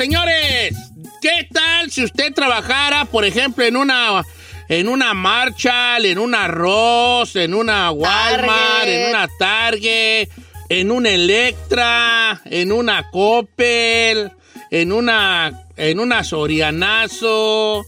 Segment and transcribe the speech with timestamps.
[0.00, 0.74] Señores,
[1.20, 4.24] ¿qué tal si usted trabajara, por ejemplo, en una
[4.66, 8.94] en una Marshall, en una Ross, en una Walmart, Target.
[8.94, 10.28] en una Target,
[10.70, 14.32] en una Electra, en una Coppel,
[14.70, 17.84] en una en una Sorianazo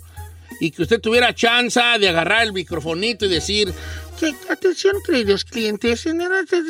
[0.60, 3.72] y que usted tuviera chance de agarrar el microfonito y decir
[4.20, 6.12] que atención queridos clientes, se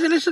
[0.08, 0.28] les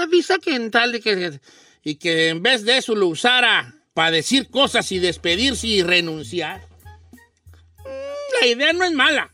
[0.00, 1.40] avisa que en tal de que
[1.84, 6.62] y que en vez de eso lo usara para decir cosas y despedirse y renunciar.
[8.40, 9.30] La idea no es mala.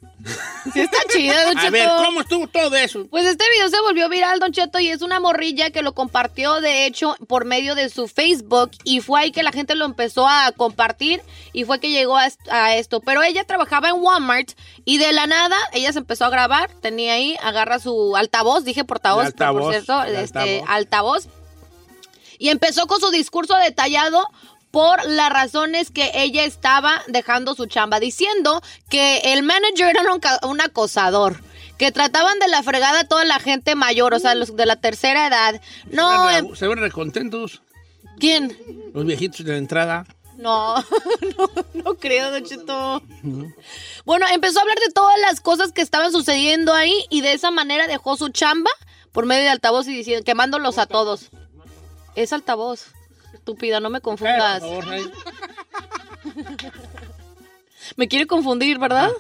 [0.75, 1.73] Sí está chido, Don A Cheto.
[1.73, 3.07] ver, ¿cómo estuvo todo eso?
[3.09, 6.61] Pues este video se volvió viral, Don Cheto, y es una morrilla que lo compartió,
[6.61, 10.27] de hecho, por medio de su Facebook, y fue ahí que la gente lo empezó
[10.29, 13.01] a compartir, y fue que llegó a, est- a esto.
[13.01, 14.51] Pero ella trabajaba en Walmart,
[14.85, 18.85] y de la nada, ella se empezó a grabar, tenía ahí, agarra su altavoz, dije
[18.85, 21.29] portavoz, pero por altavoz, cierto, este, altavoz.
[22.39, 24.27] Y empezó con su discurso detallado
[24.71, 30.21] por las razones que ella estaba dejando su chamba, diciendo que el manager era un,
[30.49, 31.43] un acosador.
[31.79, 34.75] Que trataban de la fregada a toda la gente mayor, o sea, los de la
[34.75, 35.61] tercera edad.
[35.93, 37.63] No, se, em, ven, se ven recontentos
[38.19, 38.59] ¿quién?
[38.93, 40.05] los viejitos de la entrada.
[40.37, 40.77] No,
[41.39, 43.03] no, no creo, Don Cheto.
[44.05, 47.51] Bueno, empezó a hablar de todas las cosas que estaban sucediendo ahí y de esa
[47.51, 48.71] manera dejó su chamba
[49.13, 51.31] por medio de altavoz y diciendo, quemándolos a todos.
[52.19, 52.87] Es altavoz.
[53.33, 54.61] Estúpida, no me Eh, por confundas.
[54.61, 54.85] favor.
[57.97, 59.11] Me quiere confundir, ¿verdad?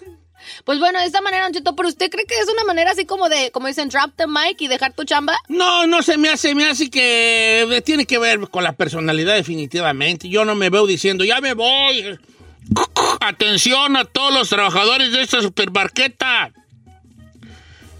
[0.64, 3.04] Pues bueno, de esta manera, Don Cheto, pero ¿usted cree que es una manera así
[3.06, 5.36] como de, como dicen, drop the mic y dejar tu chamba?
[5.48, 10.28] No, no se me hace, me hace que tiene que ver con la personalidad definitivamente.
[10.28, 12.18] Yo no me veo diciendo, ya me voy.
[13.20, 16.50] Atención a todos los trabajadores de esta supermarqueta.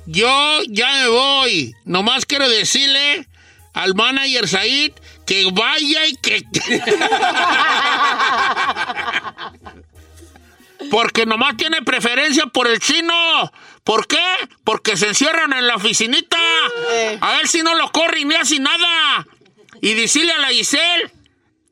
[0.07, 1.75] Yo ya me voy.
[1.85, 3.28] Nomás quiero decirle
[3.79, 4.93] al manager Said
[5.25, 6.43] que vaya y que...
[10.91, 13.53] Porque nomás tiene preferencia por el chino.
[13.85, 14.19] ¿Por qué?
[14.65, 16.39] Porque se encierran en la oficinita.
[17.21, 19.25] A ver si no lo corren ni hace nada.
[19.81, 21.13] Y decirle a la Giselle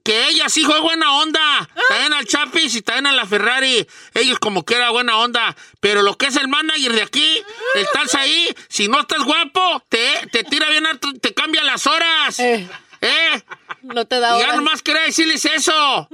[0.05, 1.69] que ella sí fue buena onda.
[1.89, 3.85] También al Chapis y también a la Ferrari.
[4.15, 5.57] Ellos como que era buena onda.
[5.81, 7.43] Pero lo que es el manager de aquí,
[7.81, 8.55] estás ahí.
[8.69, 12.39] Si no estás guapo, te, te tira bien, harto, te cambia las horas.
[12.41, 12.69] Eh.
[13.03, 13.43] ¿Eh?
[13.83, 14.57] No te da Y ya horas.
[14.57, 16.09] nomás quería decirles eso.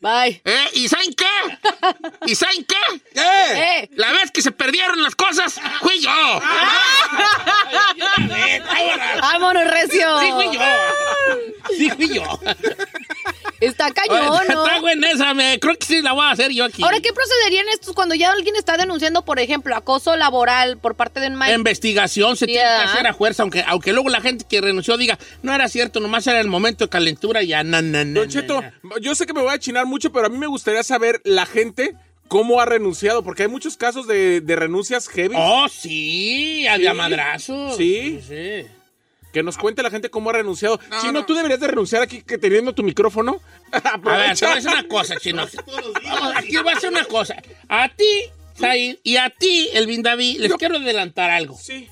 [0.00, 0.42] Bye.
[0.44, 0.68] ¿Eh?
[0.74, 1.58] ¿Y saben qué?
[2.26, 2.76] ¿Y saben qué?
[3.14, 3.88] Eh.
[3.94, 6.40] La vez que se perdieron las cosas, fui yo.
[9.20, 10.20] Vámonos, recio.
[10.20, 10.60] Sí, fui yo.
[11.76, 12.40] Sí, fui yo.
[13.60, 14.64] Está cañón, ¿no?
[14.64, 16.82] Está buena esa, me, creo que sí la voy a hacer yo aquí.
[16.82, 21.20] Ahora, ¿qué procederían estos cuando ya alguien está denunciando, por ejemplo, acoso laboral por parte
[21.20, 21.58] de un maestro?
[21.58, 25.18] Investigación se tiene que hacer a fuerza, aunque, aunque luego la gente que renunció diga,
[25.42, 28.62] no era cierto, nomás era el momento de calentura, ya, na, na, na, Don Cheto,
[28.62, 28.72] na.
[29.00, 31.44] yo sé que me voy a chinar mucho, pero a mí me gustaría saber la
[31.46, 31.94] gente
[32.28, 35.34] cómo ha renunciado, porque hay muchos casos de, de renuncias heavy.
[35.36, 36.96] Oh, sí, había Sí.
[36.96, 37.76] madrazos.
[37.76, 38.20] Sí.
[38.26, 38.66] sí.
[39.32, 40.80] Que nos cuente la gente cómo ha renunciado.
[40.90, 41.26] No, Chino, no.
[41.26, 43.40] tú deberías de renunciar aquí que teniendo tu micrófono.
[43.72, 44.46] A ver, te Aprovecha.
[44.46, 45.46] voy a decir una cosa, chino.
[46.04, 47.36] Vamos, aquí voy a hacer una cosa.
[47.68, 48.04] A ti,
[48.58, 51.56] Said, y a ti, Elvin David, les quiero adelantar algo.
[51.56, 51.88] Sí.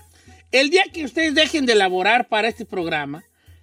[0.50, 3.22] El día que ustedes dejen de elaborar para este programa,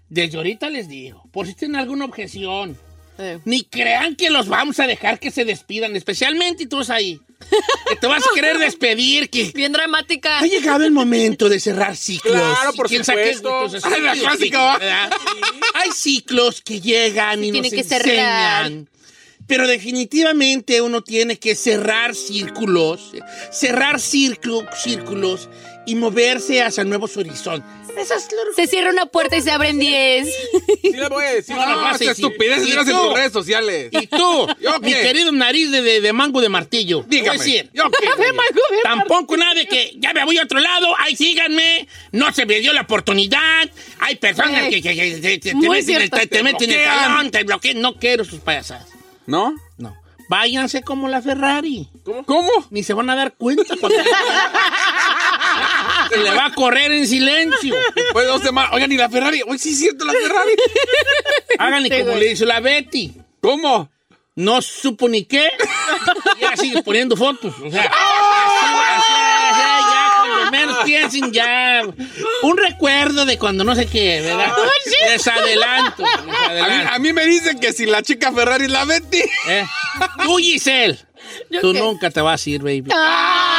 [0.09, 2.77] desde ahorita les digo, por si tienen alguna objeción,
[3.17, 3.39] Eh.
[3.45, 7.19] ni crean que los vamos a dejar que se despidan, especialmente tú ahí.
[7.89, 10.39] Que te vas a querer despedir, que Bien dramática.
[10.39, 12.33] ha llegado el momento de cerrar ciclos.
[12.33, 13.65] Claro, por ¿Quién sabe qué- supuesto.
[13.65, 14.77] entonces, Ay, la sí, clásica, sí, ¿va?
[14.79, 15.09] ¿verdad?
[15.73, 18.65] Ha hay ciclos que llegan y tiene nos que cerrar.
[18.65, 18.89] enseñan.
[19.47, 23.11] Pero definitivamente uno tiene que cerrar círculos,
[23.51, 25.49] cerrar círculo- círculos
[25.85, 27.69] y moverse hacia nuevos horizontes.
[27.97, 30.27] Eso es lo Se cierra una puerta y se abren 10.
[30.81, 31.55] Sí les voy a decir.
[31.55, 32.91] No, estupidez ¿Y en tú?
[32.91, 33.87] tus redes sociales.
[33.91, 35.01] Y tú, ¿Yo mi qué?
[35.01, 37.37] querido nariz de, de- de mango de martillo, te voy a Dígame.
[37.37, 38.07] decir, ¿Yo qué?
[38.17, 38.29] güey?
[38.83, 42.59] Tampoco nada de que ya me voy a otro lado, ahí síganme, no se me
[42.59, 44.69] dio la oportunidad, hay personas Ey.
[44.69, 46.17] que, que- que- que- que te, meten, el- cierto.
[46.17, 48.87] te- te meten el talón, te bloquean, no quiero sus payasadas.
[49.25, 49.55] ¿No?
[49.77, 49.95] No.
[50.27, 51.87] Váyanse como la Ferrari.
[52.03, 52.25] ¿Cómo?
[52.25, 52.49] ¿Cómo?
[52.71, 53.99] Ni se van a dar cuenta cuando
[56.11, 57.75] le va a correr en silencio.
[57.95, 58.71] Después de dos semanas.
[58.73, 59.41] Oigan, ¿y la Ferrari?
[59.47, 60.51] Hoy sí es cierto la Ferrari.
[61.59, 62.19] Háganle Sí, como güey.
[62.25, 63.13] le hizo la Betty.
[63.41, 63.89] ¿Cómo?
[64.35, 65.49] No supo ni qué.
[66.37, 67.53] Y ya sigue poniendo fotos.
[67.63, 67.93] O sea, así,
[68.95, 69.13] así,
[69.51, 71.83] así, ya cuando menos piensen, ya.
[72.41, 74.51] Un recuerdo de cuando no sé qué, ¿verdad?
[75.07, 76.03] Les adelanto.
[76.03, 76.93] les A mí, adelanto.
[76.93, 79.21] a mí me dicen que si la chica Ferrari es la Betty.
[79.47, 79.65] ¿Eh?
[80.23, 80.97] Tú, Giselle.
[81.49, 81.79] ¿Yo Tú qué?
[81.79, 82.85] nunca te vas a ir, baby.
[82.91, 83.54] Ahí,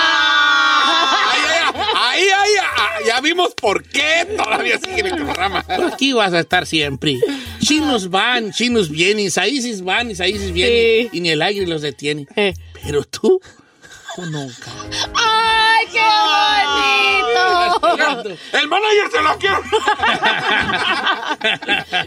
[3.17, 5.65] ya vimos por qué todavía sigue en el programa.
[5.69, 7.19] Aquí vas a estar siempre.
[7.61, 11.09] Chinos van, chinos vienen, saíces van y saíces vienen.
[11.11, 11.19] Sí.
[11.19, 12.27] Y ni el aire los detiene.
[12.37, 12.55] Eh.
[12.83, 13.41] Pero tú,
[14.25, 14.71] nunca.
[15.15, 17.77] ¡Ay, qué bonito!
[18.53, 19.57] El manager se lo quiere.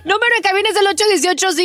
[0.03, 0.85] Número de cabina es el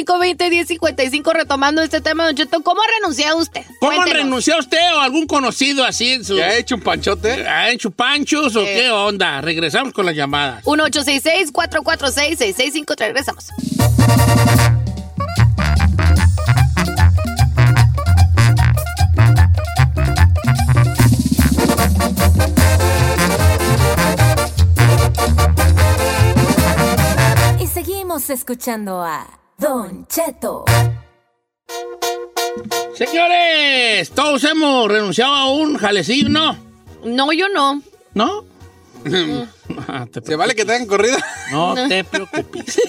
[0.05, 1.32] 818-520-1055.
[1.32, 3.62] Retomando este tema, Don Cheto, ¿cómo ha renunciado usted?
[3.81, 4.23] ¿Cómo Cuéntenos.
[4.25, 6.37] renunciado usted o algún conocido así en su...
[6.37, 7.47] ¿Ya ha hecho un panchote?
[7.49, 8.75] ¿Ha hecho panchos o Eh.
[8.81, 9.40] qué onda?
[9.40, 10.62] Regresamos con las llamadas.
[10.64, 12.97] 1866-446-6653.
[12.99, 13.49] Regresamos.
[27.84, 29.26] Seguimos escuchando a
[29.58, 30.64] Don Cheto.
[32.94, 36.56] Señores, todos hemos renunciado a un jalecillo, ¿no?
[37.04, 37.82] No, yo no.
[38.14, 38.46] ¿No?
[39.86, 41.19] Ah, te ¿Se vale que te hagan corrida?
[41.50, 42.64] No te preocupes.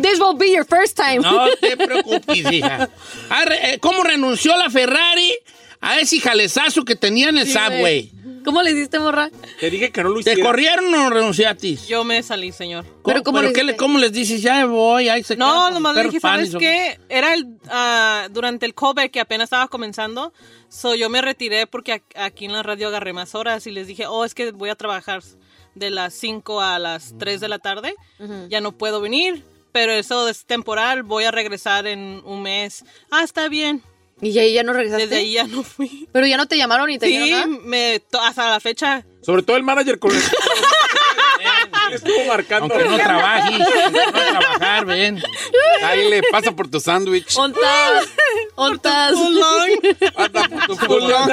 [0.00, 1.18] This will be your first time.
[1.18, 2.88] No te preocupes, hija.
[3.28, 5.34] Ah, eh, ¿Cómo renunció la Ferrari
[5.80, 8.12] a ese jalezazo que tenía en el subway?
[8.44, 9.30] ¿Cómo le hiciste, morra?
[9.58, 10.48] Te dije que no lo ¿Te hiciera.
[10.48, 11.76] corrieron o renunciaste?
[11.76, 12.84] Yo me salí, señor.
[13.04, 13.76] ¿Pero cómo le qué hiciste?
[13.76, 14.42] ¿Cómo les dices?
[14.42, 16.98] Ya voy, ahí se No, nomás le dije, ¿sabes ¿o qué?
[17.08, 20.32] Era el, ah, durante el COVID que apenas estaba comenzando.
[20.68, 24.06] So, yo me retiré porque aquí en la radio agarré más horas y les dije,
[24.06, 25.22] oh, es que voy a trabajar
[25.74, 27.94] de las 5 a las 3 de la tarde.
[28.48, 31.02] Ya no puedo venir, pero eso es temporal.
[31.02, 32.84] Voy a regresar en un mes.
[33.10, 33.82] Ah, está bien.
[34.24, 35.06] Y ahí ya no regresaste.
[35.06, 36.08] Desde ahí ya no fui.
[36.12, 37.46] Pero ya no te llamaron ni te Sí, nada.
[37.46, 39.04] me, to- hasta la fecha.
[39.22, 40.20] Sobre todo el manager con el...
[41.92, 42.74] Estuvo marcando.
[42.74, 45.22] Aunque no trabajes, no trabajar, ven.
[45.82, 47.36] Ahí le pasa por tu sándwich.
[47.36, 48.08] ¿Ontas?
[48.54, 49.12] ¿Ontas?
[50.14, 51.28] Pasa por tu fulón.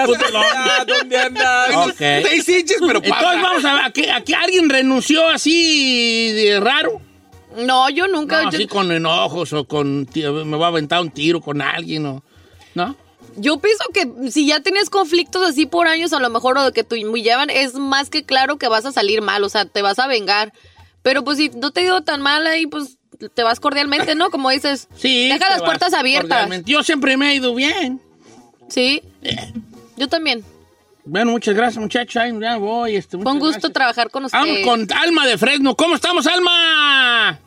[0.88, 1.76] ¿Dónde andas?
[1.88, 1.96] Ok.
[1.98, 3.16] Seis inches, pero pasa.
[3.16, 7.02] Entonces vamos a ver, ¿a qué, a qué alguien renunció así de raro?
[7.58, 8.44] No, yo nunca.
[8.44, 11.62] No, yo, así con enojos o con tío, me va a aventar un tiro con
[11.62, 12.24] alguien o
[12.76, 12.96] ¿no?
[13.38, 16.72] yo pienso que si ya tienes conflictos así por años, a lo mejor o de
[16.74, 19.82] que te llevan, es más que claro que vas a salir mal, o sea, te
[19.82, 20.52] vas a vengar.
[21.02, 22.98] Pero pues si no te ha ido tan mal ahí, pues
[23.34, 24.32] te vas cordialmente, ¿no?
[24.32, 25.30] Como dices, Sí.
[25.30, 26.50] deja las puertas abiertas.
[26.66, 28.02] Yo siempre me he ido bien.
[28.68, 29.02] Sí.
[29.98, 30.44] Yo también.
[31.06, 32.22] Bueno, muchas gracias, muchachos.
[32.40, 32.96] Ya voy.
[32.96, 33.74] Este, Con gusto gracias.
[33.74, 34.38] trabajar con usted.
[34.38, 35.76] Vamos con Alma de Fresno.
[35.76, 37.40] ¿Cómo estamos, Alma?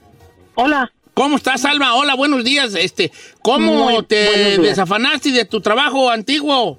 [0.54, 0.90] Hola.
[1.14, 1.94] ¿Cómo estás, Alma?
[1.94, 2.75] Hola, buenos días.
[2.75, 6.78] Este, ¿cómo Muy te desafanaste de tu trabajo antiguo?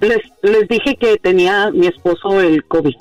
[0.00, 2.94] Les, les dije que tenía mi esposo el COVID.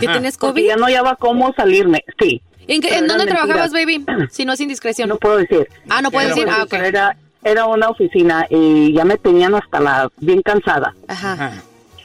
[0.00, 0.66] ¿Que tienes Porque COVID?
[0.66, 2.04] ya no hallaba cómo salirme.
[2.20, 2.42] Sí.
[2.68, 4.04] ¿En, qué- dónde trabajabas, baby?
[4.30, 5.08] Si no es indiscreción.
[5.08, 5.68] No puedo decir.
[5.88, 6.58] Ah, no puedes Pero decir.
[6.60, 6.72] Ah, ok.
[6.74, 10.94] Era, era una oficina y ya me tenían hasta la bien cansada.
[11.08, 11.32] Ajá.
[11.32, 11.62] Ajá.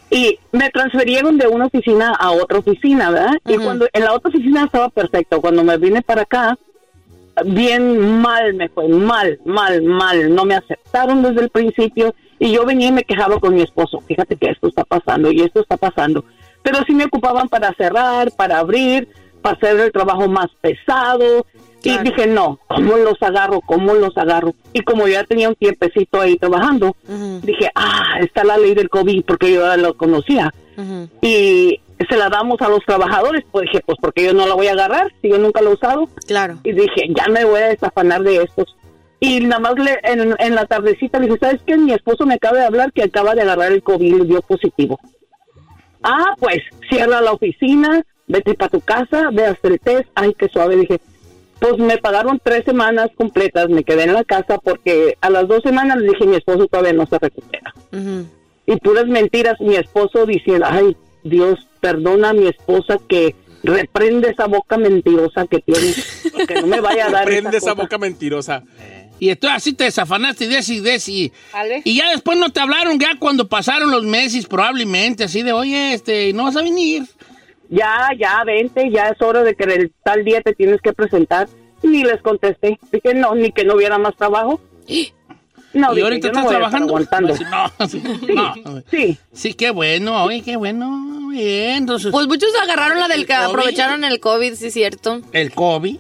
[0.10, 3.33] Y me transferieron de una oficina a otra oficina, ¿verdad?
[3.48, 5.41] Y cuando en la otra oficina estaba perfecto.
[5.41, 6.57] Cuando me vine para acá,
[7.45, 10.33] bien mal me fue, mal, mal, mal.
[10.33, 14.00] No me aceptaron desde el principio y yo venía y me quejaba con mi esposo.
[14.01, 16.25] Fíjate que esto está pasando y esto está pasando.
[16.63, 19.07] Pero sí me ocupaban para cerrar, para abrir,
[19.41, 21.45] para hacer el trabajo más pesado.
[21.81, 22.01] Claro.
[22.01, 23.59] Y dije, no, ¿cómo los agarro?
[23.61, 24.53] ¿Cómo los agarro?
[24.71, 26.95] Y como ya tenía un tiempecito ahí trabajando,
[27.41, 30.53] dije, ah, está la ley del COVID porque yo ya lo conocía
[31.21, 31.79] y
[32.10, 33.43] se la damos a los trabajadores.
[33.51, 35.74] Pues dije, pues porque yo no la voy a agarrar si yo nunca lo he
[35.74, 36.08] usado.
[36.27, 36.58] Claro.
[36.63, 38.75] Y dije, ya me voy a desafanar de estos.
[39.20, 41.77] Y nada más le, en, en la tardecita le dije, ¿sabes qué?
[41.77, 45.00] Mi esposo me acaba de hablar que acaba de agarrar el COVID y dio positivo.
[46.03, 50.10] Ah, pues cierra la oficina, vete para tu casa, ve hasta el test.
[50.15, 50.75] Ay, qué suave.
[50.75, 51.00] Dije,
[51.60, 55.62] Pues me pagaron tres semanas completas, me quedé en la casa porque a las dos
[55.62, 57.72] semanas le dije mi esposo todavía no se recupera.
[58.65, 64.47] Y puras mentiras, mi esposo diciendo, ay, Dios, perdona a mi esposa que reprende esa
[64.47, 65.93] boca mentirosa que tiene,
[66.47, 67.81] que no me vaya a dar Prende esa cosa".
[67.83, 68.63] boca mentirosa.
[69.19, 71.11] Y entonces así te desafanaste y de ese.
[71.11, 71.31] y-
[71.85, 76.33] ya después no te hablaron, ya cuando pasaron los meses, probablemente, así de, oye, este,
[76.33, 77.03] no vas a venir.
[77.69, 81.47] Ya, ya, vente, ya es hora de que el tal día te tienes que presentar.
[81.83, 84.59] Ni les contesté, dije no, ni que no hubiera más trabajo.
[85.74, 86.88] No, y ahorita yo no estás estar trabajando.
[86.88, 87.34] aguantando.
[87.80, 88.84] No, sí, no.
[88.92, 91.30] Sí, Sí, qué bueno, oye, qué bueno.
[91.30, 95.22] Bien, entonces, Pues muchos agarraron la del que aprovecharon el COVID, sí, cierto.
[95.32, 95.96] el COVID.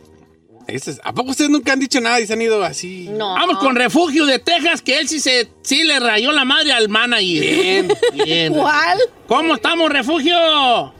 [0.67, 3.09] Es- ¿A poco ustedes nunca han dicho nada y se han ido así?
[3.11, 3.33] No.
[3.33, 6.87] Vamos con Refugio de Texas, que él sí se sí le rayó la madre al
[6.89, 7.41] manager.
[7.41, 7.87] Bien,
[8.25, 8.53] bien.
[8.53, 8.99] ¿Cuál?
[9.27, 10.93] ¿Cómo estamos, Refugio?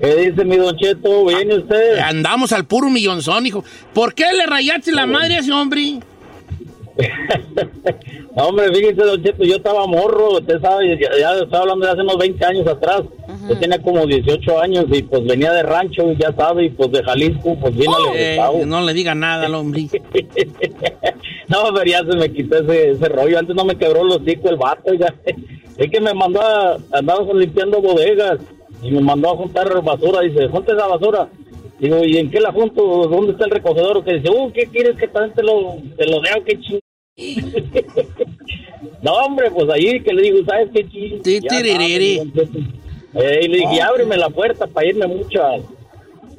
[0.00, 1.24] ¿Qué dice mi Don Cheto?
[1.26, 1.98] ¿Viene usted?
[1.98, 3.64] Andamos al puro millonzón, hijo.
[3.92, 5.98] ¿Por qué le rayaste la madre a ese hombre?
[8.34, 12.02] Hombre, fíjese, Don Cheto, yo estaba morro, usted sabe, ya, ya estaba hablando de hace
[12.02, 13.02] unos 20 años atrás.
[13.48, 17.02] Yo tenía como 18 años y pues venía de rancho, ya sabe, y pues de
[17.02, 17.94] Jalisco, pues vine
[18.40, 19.88] a Eh, no le diga nada al hombre.
[21.48, 23.38] No, pero ya se me quitó ese, ese rollo.
[23.38, 25.14] Antes no me quebró los hocico el vato, ya.
[25.78, 28.40] Es que me mandó a, andábamos limpiando bodegas
[28.82, 30.20] y me mandó a juntar basura.
[30.22, 31.28] Dice, junta esa basura.
[31.78, 33.06] Digo, ¿y en qué la junto?
[33.06, 34.04] ¿Dónde está el recogedor?
[34.04, 36.44] Que dice, uh, ¿qué quieres que también te lo, te lo deo?
[36.44, 36.80] ¿Qué ching...
[39.02, 40.84] no, hombre, pues ahí que le digo, ¿sabes qué?
[40.84, 41.58] Ti, Ya
[43.14, 45.56] eh, y le dije, ábreme la puerta para irme mucho a,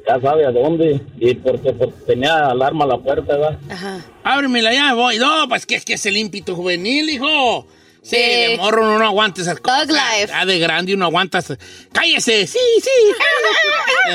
[0.06, 1.00] ya sabe a dónde.
[1.18, 3.58] Y porque, porque tenía alarma la puerta, ¿verdad?
[3.68, 4.06] Ajá.
[4.22, 5.18] Ábremela ya, voy.
[5.18, 7.66] No, pues que es que es el ímpito juvenil, hijo.
[8.02, 9.88] Sí, de morro uno no aguanta esas cosas.
[9.88, 10.28] life.
[10.28, 11.40] Ya de grande uno aguanta.
[11.92, 12.46] ¡Cállese!
[12.46, 12.90] ¡Sí, sí!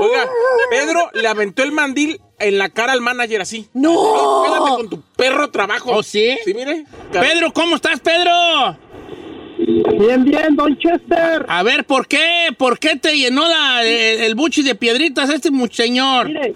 [0.00, 0.28] Oiga,
[0.70, 3.68] Pedro le aventó el mandil en la cara al manager así.
[3.74, 4.42] ¡No!
[4.44, 5.90] Quédate con tu perro trabajo.
[5.92, 6.36] ¿Oh, sí?
[6.44, 6.84] Sí, mire.
[7.12, 8.76] Pedro, ¿cómo estás, Pedro?
[9.56, 11.46] bien, bien, Don Chester.
[11.48, 12.48] A ver, ¿por qué?
[12.58, 16.26] ¿Por qué te llenó la- el, el buchi de piedritas este señor?
[16.26, 16.54] Mire,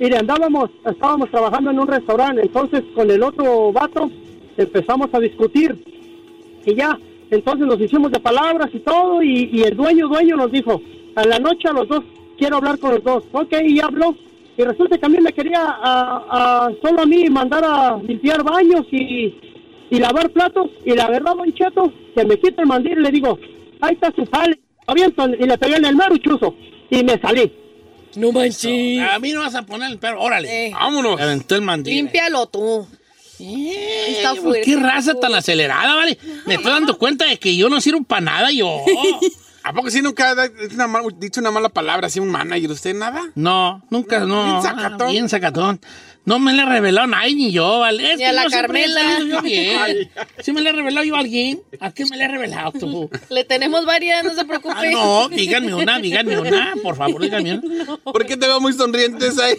[0.00, 4.10] mire, andábamos, estábamos trabajando en un restaurante, entonces con el otro vato
[4.56, 5.76] empezamos a discutir
[6.66, 6.98] y ya,
[7.30, 10.80] entonces nos hicimos de palabras y todo y, y el dueño, dueño nos dijo,
[11.16, 12.02] a la noche a los dos,
[12.38, 14.14] quiero hablar con los dos, ok, y habló.
[14.56, 16.24] Y resulta que a mí me quería a,
[16.66, 19.34] a- solo a mí mandar a limpiar baños y,
[19.90, 20.68] y lavar platos.
[20.84, 23.38] Y la verdad, Don Cheto, que me quita el mandil y le digo,
[23.80, 24.58] ahí está su jale.
[24.86, 26.54] Aviento y le pegué en el mero chuzo
[26.90, 27.50] y me salí.
[28.16, 29.00] No manches.
[29.08, 30.20] A mí no vas a poner el perro.
[30.20, 30.66] Órale.
[30.66, 30.72] Eh.
[30.74, 31.18] Vámonos.
[31.20, 31.94] Aventó el mandil.
[31.94, 32.86] Límpialo tú.
[33.40, 34.62] Eh, Está pues, fuerte.
[34.62, 36.18] qué raza tan acelerada, ¿vale?
[36.46, 38.84] Me estoy dando cuenta de que yo no sirvo para nada, yo.
[39.70, 40.48] ¿A poco sí nunca ha
[41.16, 42.72] dicho una mala palabra así un manager?
[42.72, 43.22] ¿Usted nada?
[43.36, 44.44] No, nunca, no.
[44.44, 45.02] Bien sacatón.
[45.08, 45.80] Ah, Bien sacatón.
[46.24, 48.12] No me le he revelado a nadie ni yo, ¿vale?
[48.12, 49.18] Es Ni a que la no Carmela.
[49.20, 50.10] yo bien.
[50.40, 51.62] ¿Sí me le he revelado yo a alguien?
[51.78, 53.08] ¿A quién me le he revelado tú?
[53.30, 54.74] Le tenemos varias, no se preocupe.
[54.76, 57.96] Ah, no, díganme una, díganme una, por favor, díganme una.
[58.04, 59.54] ¿Por qué te veo muy sonrientes ahí?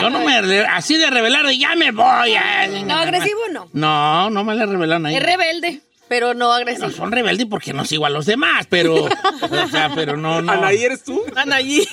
[0.00, 2.34] Yo no me, así de revelar, de ya me voy.
[2.34, 3.68] ah, No, agresivo no.
[3.72, 5.16] No, no me le he revelado a nadie.
[5.18, 6.90] Es rebelde, pero no No, agresivo.
[6.90, 10.52] son rebeldes porque no sigo a los demás, pero, o sea, pero no, no.
[10.52, 11.22] Anaí, ¿eres tú?
[11.36, 11.86] Anaí.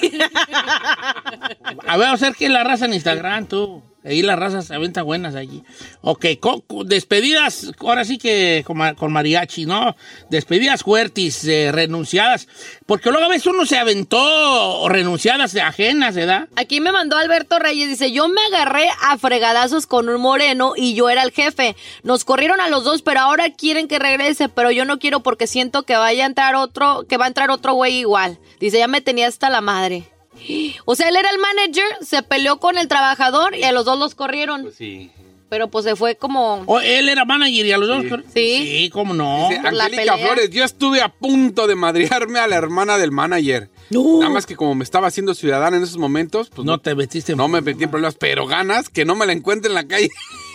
[1.88, 3.84] A ver, a ver qué es la raza en Instagram, tú.
[4.04, 5.64] Ahí las razas se aventan buenas allí.
[6.02, 6.26] Ok,
[6.86, 9.96] despedidas, ahora sí que con mariachi, ¿no?
[10.30, 12.48] Despedidas fuertes, eh, renunciadas.
[12.88, 16.50] Porque luego a veces uno se aventó renunciadas de ajenas, ¿verdad?
[16.56, 20.96] Aquí me mandó Alberto Reyes, dice, yo me agarré a fregadazos con un moreno y
[20.96, 21.76] yo era el jefe.
[22.02, 25.46] Nos corrieron a los dos, pero ahora quieren que regrese, pero yo no quiero porque
[25.46, 28.40] siento que vaya a entrar otro, que va a entrar otro güey igual.
[28.60, 30.11] Dice, ya me tenía hasta la madre.
[30.86, 34.00] O sea, él era el manager, se peleó con el trabajador y a los dos
[34.00, 34.72] los corrieron.
[34.78, 35.12] Sí.
[35.50, 36.64] Pero pues se fue como...
[36.66, 38.22] O él era manager y a los dos.
[38.34, 38.64] Sí.
[38.64, 39.50] Sí, cómo no.
[39.50, 40.18] Dice, Angélica.
[40.18, 43.70] Flores, yo estuve a punto de madrearme a la hermana del manager.
[43.90, 47.34] Nada más que como me estaba haciendo ciudadana en esos momentos, pues No te metiste
[47.34, 49.86] en no me metí en problemas, pero ganas que no me la encuentre en la
[49.86, 50.10] calle.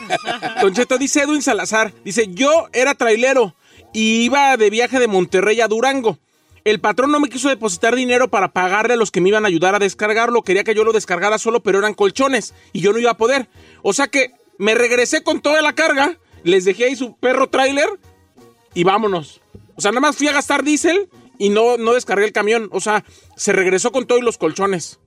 [0.62, 3.54] Don Cheto, dice Edwin Salazar, dice, yo era trailero
[3.92, 6.18] y iba de viaje de Monterrey a Durango.
[6.66, 9.46] El patrón no me quiso depositar dinero para pagarle a los que me iban a
[9.46, 10.42] ayudar a descargarlo.
[10.42, 13.48] Quería que yo lo descargara solo, pero eran colchones y yo no iba a poder.
[13.82, 17.88] O sea que me regresé con toda la carga, les dejé ahí su perro trailer
[18.74, 19.40] y vámonos.
[19.76, 21.08] O sea, nada más fui a gastar diésel
[21.38, 22.68] y no, no descargué el camión.
[22.72, 23.04] O sea,
[23.36, 24.98] se regresó con todo y los colchones.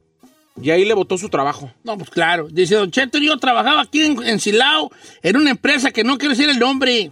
[0.62, 1.74] Y ahí le botó su trabajo.
[1.84, 2.48] No, pues claro.
[2.50, 4.92] Dice, Don Cheto, yo trabajaba aquí en, en Silao,
[5.24, 7.12] en una empresa que no quiero decir el nombre.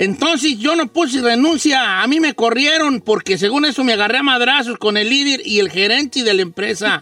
[0.00, 4.22] Entonces yo no puse renuncia, a mí me corrieron porque según eso me agarré a
[4.22, 6.98] madrazos con el líder y el gerente de la empresa.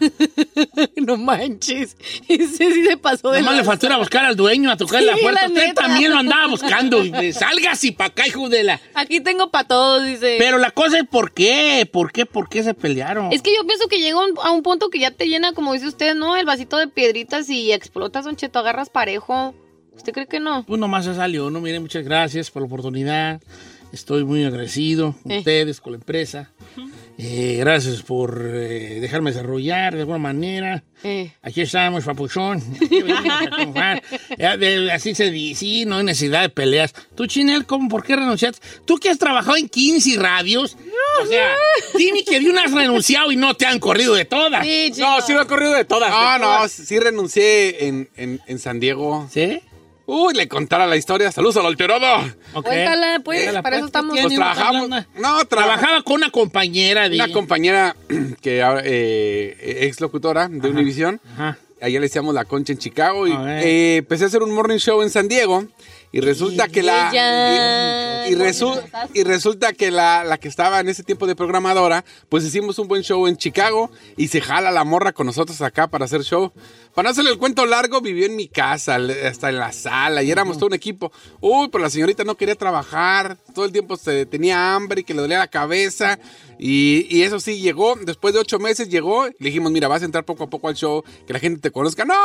[0.97, 1.95] no manches.
[2.27, 5.01] Ese sí se pasó de Nomás le faltó ir a buscar al dueño a tocar
[5.01, 5.43] la puerta.
[5.43, 5.81] la Usted neta.
[5.83, 7.05] también lo andaba buscando.
[7.05, 8.81] y Salga así para acá, hijo de la...
[8.95, 10.35] Aquí tengo para todos, dice.
[10.37, 11.87] Pero la cosa es ¿por qué?
[11.89, 12.25] ¿Por qué?
[12.25, 13.31] ¿Por qué se pelearon?
[13.31, 15.87] Es que yo pienso que llega a un punto que ya te llena, como dice
[15.87, 16.35] usted, ¿no?
[16.35, 19.55] El vasito de piedritas y explotas, Don Cheto, agarras parejo.
[19.99, 20.63] ¿Usted cree que no?
[20.65, 21.59] Pues nomás se salió, ¿no?
[21.59, 23.41] Miren, muchas gracias por la oportunidad.
[23.91, 25.39] Estoy muy agradecido con Eh.
[25.39, 26.51] ustedes, con la empresa.
[27.17, 30.83] Eh, gracias por eh, dejarme desarrollar de alguna manera.
[31.03, 31.33] Eh.
[31.41, 32.63] Aquí estamos, papuchón.
[34.93, 36.93] Así se dice, sí, no hay necesidad de peleas.
[37.15, 38.65] Tú, Chinel, ¿cómo, ¿por qué renunciaste?
[38.85, 40.77] Tú que has trabajado en 15 radios.
[41.21, 41.49] o sea,
[41.97, 44.63] dime que de una has renunciado y no te han corrido de todas.
[44.65, 44.93] Sí.
[44.99, 46.09] No, sí lo he corrido de todas.
[46.13, 49.27] Ah, No, no, sí renuncié en, en, en San Diego.
[49.31, 49.59] ¿Sí?
[50.11, 51.31] Uy, le contara la historia.
[51.31, 52.05] Saludos al alterado.
[52.53, 52.65] Ok.
[52.65, 54.15] Cuéntala, pues, Cuéntala, para eso pues, estamos.
[54.15, 54.89] ¿qué Pues trabajamos.
[54.89, 57.15] No, traba- Trabajaba con una compañera de...
[57.15, 57.95] Una compañera
[58.41, 61.21] que ahora, eh, ex locutora de Univision.
[61.33, 61.57] Ajá.
[61.81, 63.27] Allá le decíamos la concha en Chicago.
[63.27, 65.65] Y A eh, empecé a hacer un morning show en San Diego.
[66.11, 68.25] Y resulta que la.
[68.27, 68.81] Y, y resu-
[69.13, 72.87] y resulta que la, la que estaba en ese tiempo de programadora, pues hicimos un
[72.87, 76.51] buen show en Chicago y se jala la morra con nosotros acá para hacer show.
[76.95, 78.97] Para no hacerle el cuento largo, vivió en mi casa,
[79.27, 81.11] hasta en la sala, y éramos todo un equipo.
[81.39, 85.13] Uy, pero la señorita no quería trabajar, todo el tiempo se tenía hambre y que
[85.13, 86.19] le dolía la cabeza.
[86.57, 90.05] Y, y eso sí, llegó, después de ocho meses llegó, le dijimos, mira, vas a
[90.05, 92.03] entrar poco a poco al show, que la gente te conozca.
[92.03, 92.15] No,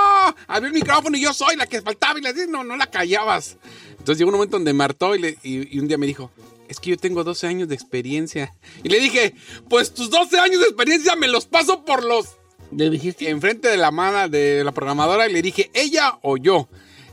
[0.48, 2.86] abrió el micrófono y yo soy la que faltaba y le dije, no, no la
[2.86, 3.58] callabas.
[3.90, 6.30] Entonces llegó un momento donde me hartó y, le- y- y un día me dijo,
[6.68, 8.54] es que yo tengo 12 años de experiencia.
[8.82, 9.34] Y le dije,
[9.68, 12.26] pues tus 12 años de experiencia me los paso por los...
[12.74, 13.28] ¿Le dijiste?
[13.30, 16.68] Enfrente de la mano de la programadora y le dije, ¿ella o yo?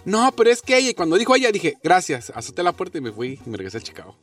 [0.06, 0.90] No, pero es que ella.
[0.90, 2.32] Y cuando dijo ella, dije, gracias.
[2.34, 4.16] Azoté la puerta y me fui y me regresé a Chicago.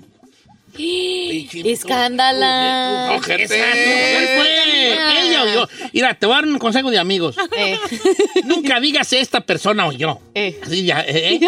[1.64, 3.12] Escándala.
[3.16, 3.42] Ojete.
[3.44, 3.78] Exacto.
[4.14, 5.28] ¿Cuál fue?
[5.28, 5.68] Ella o yo.
[5.92, 7.36] Mira, te voy a dar un consejo de amigos.
[7.56, 7.78] Eh,
[8.44, 10.20] Nunca digas esta persona o yo.
[10.34, 10.60] eh.
[10.64, 11.40] Así ya, ¿eh?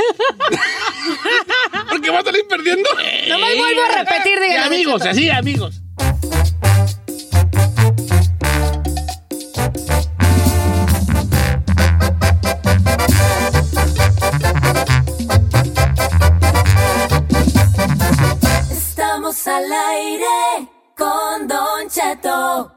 [1.91, 2.89] Porque va a salir perdiendo.
[3.28, 5.80] No me vuelvo a repetir, De amigos, así, amigos.
[19.21, 22.73] Estamos al aire con Don Cheto.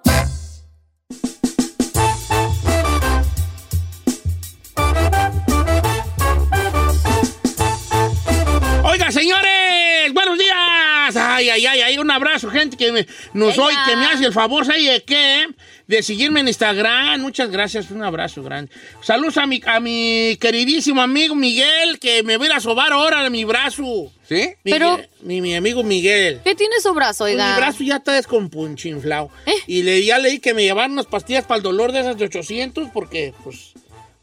[8.84, 11.16] Oiga, señores, buenos días.
[11.16, 13.64] Ay, ay, ay, ay, un abrazo, gente que me, nos Venga.
[13.68, 15.48] hoy, que me hace el favor, ¿sabe de qué?
[15.88, 17.20] De seguirme en Instagram.
[17.22, 18.72] Muchas gracias, un abrazo grande.
[19.02, 22.94] Saludos a mi, a mi queridísimo amigo Miguel, que me va a ir a sobar
[22.94, 24.12] ahora de mi brazo.
[24.28, 24.50] ¿Sí?
[24.64, 26.40] Pero- mi, mi amigo Miguel.
[26.44, 27.52] ¿Qué tiene su brazo, Pues oiga?
[27.54, 29.30] mi brazo ya está descompunchinflado.
[29.46, 29.54] ¿Eh?
[29.68, 32.26] Y le, ya leí que me llevaron unas pastillas para el dolor de esas de
[32.26, 33.74] 800 porque, pues,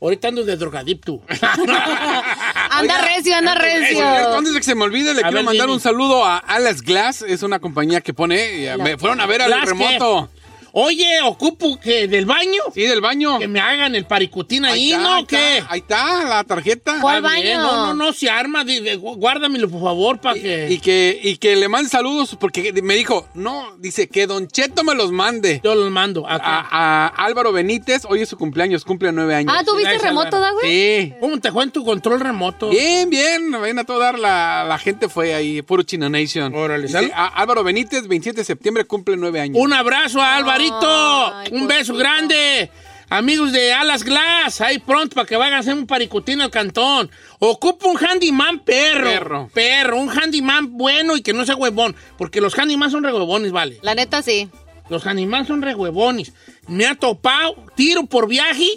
[0.00, 1.20] ahorita ando de drogadicto.
[2.72, 4.06] Anda recio, anda recio.
[4.36, 5.74] Antes de que se me olvide, le A quiero ver, mandar dime.
[5.74, 7.22] un saludo a Alas Glass.
[7.22, 8.64] Es una compañía que pone.
[8.66, 10.30] eh, Me fueron a ver al remoto.
[10.72, 13.38] Oye, ocupo que del baño Sí, del baño.
[13.38, 15.14] que me hagan el paricutín ahí, está, ¿no?
[15.14, 15.58] ahí ¿Qué?
[15.58, 16.98] está, Ahí está la tarjeta.
[17.00, 17.62] ¿Cuál bien, baño?
[17.62, 18.64] No, no, no, se arma.
[19.00, 20.68] guárdamelo, por favor, para que...
[20.70, 24.84] Y que, y que le mande saludos porque me dijo, no, dice que Don Cheto
[24.84, 25.60] me los mande.
[25.64, 26.26] Yo los mando.
[26.28, 26.44] ¿A qué?
[26.46, 29.52] A, a Álvaro Benítez, hoy es su cumpleaños, cumple nueve años.
[29.56, 30.42] Ah, ¿tú viste Gracias, remoto, Álvaro.
[30.44, 30.70] da, güey?
[30.70, 31.14] Sí.
[31.20, 32.70] ¿Cómo te fue en tu control remoto?
[32.70, 36.54] Bien, bien, ven a todo dar la, la gente fue ahí, puro China Nation.
[36.54, 39.56] Órale, Dice, Álvaro Benítez, 27 de septiembre, cumple nueve años.
[39.60, 40.36] Un abrazo a
[40.68, 41.34] Alvarito.
[41.36, 42.70] Ay, un beso grande.
[43.12, 47.10] Amigos de Alas Glass, ahí pronto para que vayan a hacer un paricutín al cantón.
[47.40, 49.10] Ocupa un handyman perro.
[49.10, 49.50] Perro.
[49.52, 51.96] Perro, un handyman bueno y que no sea huevón.
[52.16, 53.80] Porque los handyman son re huevones, vale.
[53.82, 54.48] La neta, sí.
[54.88, 56.32] Los handyman son re huevones.
[56.68, 58.68] Me ha topado, tiro por viaje,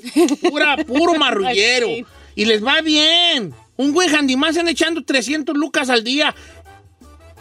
[0.41, 1.87] pura, puro marrullero.
[1.87, 2.05] Ay, sí.
[2.33, 3.53] Y les va bien.
[3.77, 6.33] Un güey handyman se han echando 300 lucas al día.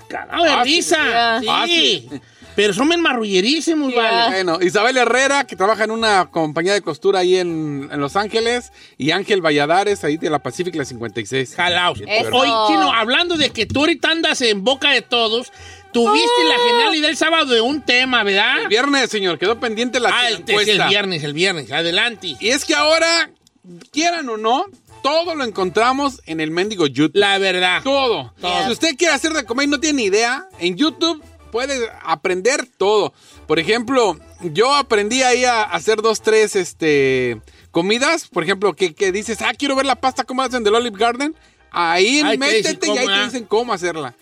[0.09, 1.41] Cagado de Fácil, risa.
[1.67, 2.09] Sí.
[2.55, 4.31] Pero son marrullerísimos, vale.
[4.31, 8.73] Bueno, Isabel Herrera, que trabaja en una compañía de costura ahí en, en Los Ángeles,
[8.99, 11.55] y Ángel Valladares, ahí de la Pacific, la 56.
[11.55, 12.01] Jalaos.
[12.01, 15.53] Oye, Chino, hablando de que tú ahorita andas en boca de todos,
[15.93, 18.63] tuviste la genialidad el sábado de un tema, ¿verdad?
[18.63, 20.73] El viernes, señor, quedó pendiente la ah, el, es encuesta.
[20.73, 21.73] el viernes, el viernes.
[21.73, 22.37] Adelante.
[22.41, 23.31] Y es que ahora,
[23.93, 24.67] quieran o no,
[25.03, 27.19] todo lo encontramos en el mendigo YouTube.
[27.19, 27.83] La verdad.
[27.83, 28.33] Todo.
[28.41, 28.65] Todo.
[28.67, 32.67] Si usted quiere hacer de comer y no tiene ni idea, en YouTube puede aprender
[32.67, 33.13] todo.
[33.47, 38.27] Por ejemplo, yo aprendí ahí a hacer dos, tres este, comidas.
[38.27, 41.37] Por ejemplo, que, que dices, ah, quiero ver la pasta cómo hacen del Olive Garden.
[41.71, 43.25] Ahí Ahí te métete y ahí te ah.
[43.27, 44.17] dicen cómo hacerla.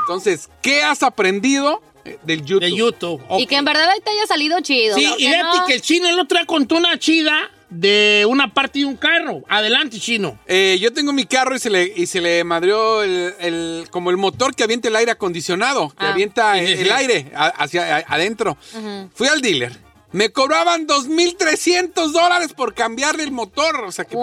[0.00, 2.60] Entonces, ¿qué has aprendido eh, del YouTube?
[2.60, 3.22] De YouTube.
[3.38, 4.96] Y que en verdad ahí te haya salido chido.
[4.96, 8.52] Sí, y fíjate no- que el chino el otro día contó una chida de una
[8.52, 9.42] parte de un carro.
[9.48, 10.38] Adelante, chino.
[10.46, 14.10] Eh, yo tengo mi carro y se le, y se le madrió el, el- como
[14.10, 16.12] el motor que avienta el aire acondicionado, que Ah.
[16.12, 16.84] avienta Sí, sí, el, sí.
[16.84, 18.56] el aire a- hacia a- adentro.
[19.14, 19.76] Fui al dealer.
[20.12, 23.84] Me cobraban 2.300 dólares por cambiarle el motor.
[23.84, 24.16] O sea, que,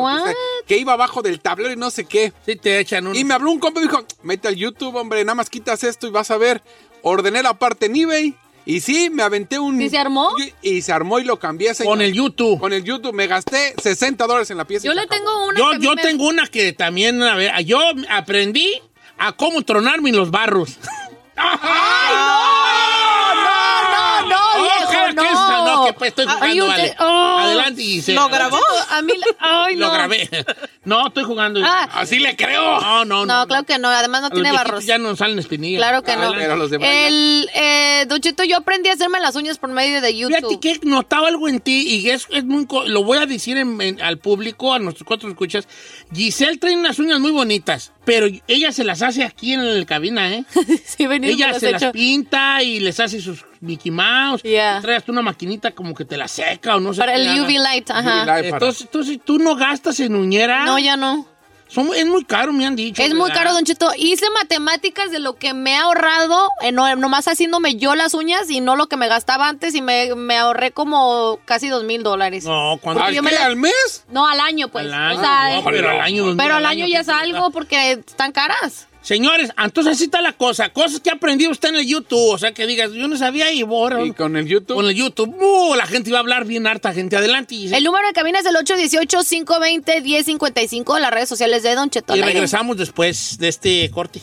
[0.68, 2.32] que iba abajo del tablero y no sé qué.
[2.46, 3.16] Sí, te echan un...
[3.16, 5.84] Y me habló un compa y me dijo, mete al YouTube, hombre, nada más quitas
[5.84, 6.62] esto y vas a ver.
[7.02, 8.36] Ordené la parte en eBay.
[8.66, 9.78] Y sí, me aventé un...
[9.80, 10.32] ¿Sí se armó?
[10.62, 11.74] Y, y se armó y lo cambié.
[11.74, 11.94] señor.
[11.94, 12.60] Con el YouTube.
[12.60, 13.14] Con el YouTube.
[13.14, 14.86] Me gasté 60 dólares en la pieza.
[14.86, 15.18] y Yo le acabó.
[15.20, 15.58] tengo una.
[15.60, 18.80] Yo, que yo me- tengo una que también, a ver, yo aprendí
[19.18, 20.78] a cómo tronarme en los barros.
[21.36, 21.44] No,
[25.90, 26.96] es- no, que pues estoy jugando, Ay, usted- vale.
[27.00, 27.38] oh.
[27.40, 28.20] Adelante, Giselle.
[28.20, 28.60] ¿Lo grabó?
[28.90, 29.94] A mí, ay, Lo no.
[29.94, 30.30] grabé.
[30.86, 31.62] No, estoy jugando.
[31.64, 31.88] Ah.
[31.94, 32.80] Así le creo.
[32.82, 33.40] No, no, no.
[33.40, 33.90] No, claro que no.
[33.90, 34.86] Además no A tiene barros.
[34.86, 35.80] Ya no salen espinillas.
[35.80, 36.20] Claro que no.
[36.24, 36.44] Adelante.
[36.44, 40.02] Pero los demás El, eh, Don Cheto, yo aprendí a hacerme las uñas por medio
[40.02, 40.60] de Fíjate YouTube.
[40.60, 42.66] que he notado algo en ti y es, es muy...
[42.66, 45.68] co- Lo voy a decir en- en- al público, a nuestros cuatro escuchas.
[46.14, 50.34] Giselle trae unas uñas muy bonitas, pero ella se las hace aquí en la cabina,
[50.34, 50.46] ¿eh?
[50.86, 51.92] sí, venido me Ella se las hecho.
[51.92, 54.42] pinta y les hace sus Mickey Mouse.
[54.44, 54.80] Yeah.
[54.82, 57.28] Trae hasta una maquinita como que te la seca o no sé Para qué el
[57.30, 57.44] haga.
[57.44, 58.22] UV light, ajá.
[58.22, 58.46] UV light.
[58.54, 60.66] Entonces, entonces, tú no gastas en uñera.
[60.66, 61.26] No, ya no.
[61.72, 63.00] Son- es muy caro, me han dicho.
[63.00, 63.92] Es muy caro, Don Cheto.
[63.96, 68.50] Hice matemáticas de lo que me he ahorrado, eh, no, nomás haciéndome yo las uñas
[68.50, 72.02] y no lo que me gastaba antes y me, me ahorré como casi dos mil
[72.02, 72.44] dólares.
[72.46, 74.04] No, cuando ¿Al yo me la- ¿Al mes?
[74.10, 74.86] No, al año, pues.
[74.88, 77.14] Al año, O sea, no, pero al año, pero al al año ya es ¿qué
[77.14, 78.88] te algo porque están caras.
[79.10, 80.70] Señores, entonces así está la cosa.
[80.70, 82.32] Cosas que ha aprendido usted en el YouTube.
[82.32, 84.06] O sea, que digas, yo no sabía y borra.
[84.06, 84.76] Y con el YouTube.
[84.76, 87.18] Con el YouTube, uh, la gente iba a hablar bien harta, gente.
[87.18, 87.76] Adelante.
[87.76, 92.16] El número de cabina es el 818-520-1055, las redes sociales de Don Cheto.
[92.16, 94.22] Y regresamos después de este corte.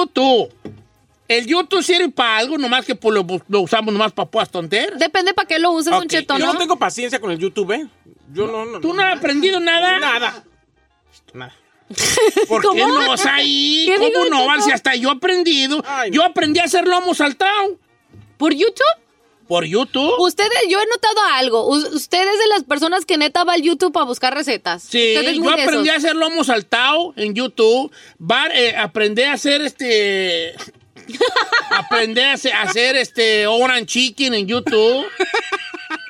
[0.00, 0.52] YouTube?
[1.28, 4.98] El YouTube sirve para algo, nomás que pues, lo, lo usamos nomás para puas tonteras.
[4.98, 6.58] Depende para qué lo uses, Ok, Cheto, Yo ¿no?
[6.58, 7.86] tengo paciencia con el YouTube, ¿eh?
[8.32, 8.80] Yo no, no.
[8.80, 9.98] ¿Tú no has aprendido nada?
[10.00, 10.44] Nada.
[11.32, 11.54] Nada.
[12.48, 13.86] ¿Por qué no vas ahí?
[13.86, 14.46] ¿Qué ¿Cómo digo, no?
[14.46, 15.82] Van, si hasta yo he aprendido.
[15.86, 17.78] Ay, Yo aprendí a hacer lomo saltado
[18.36, 18.84] ¿Por YouTube?
[19.50, 20.14] Por YouTube.
[20.20, 21.66] Ustedes, yo he notado algo.
[21.66, 24.84] U- usted es de las personas que neta va al YouTube a buscar recetas.
[24.84, 27.90] Sí, yo aprendí a hacer lomo saltado en YouTube.
[28.18, 30.54] Bar- eh, aprendí a hacer este.
[31.70, 35.04] aprendí a hacer, a hacer este Orange Chicken en YouTube.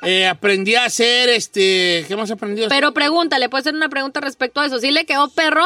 [0.03, 2.05] Eh, aprendí a hacer este.
[2.07, 2.61] ¿Qué más aprendí?
[2.61, 2.69] hacer?
[2.69, 4.77] Pero pregúntale, puede ser una pregunta respecto a eso.
[4.77, 5.65] ¿Sí le quedó perro?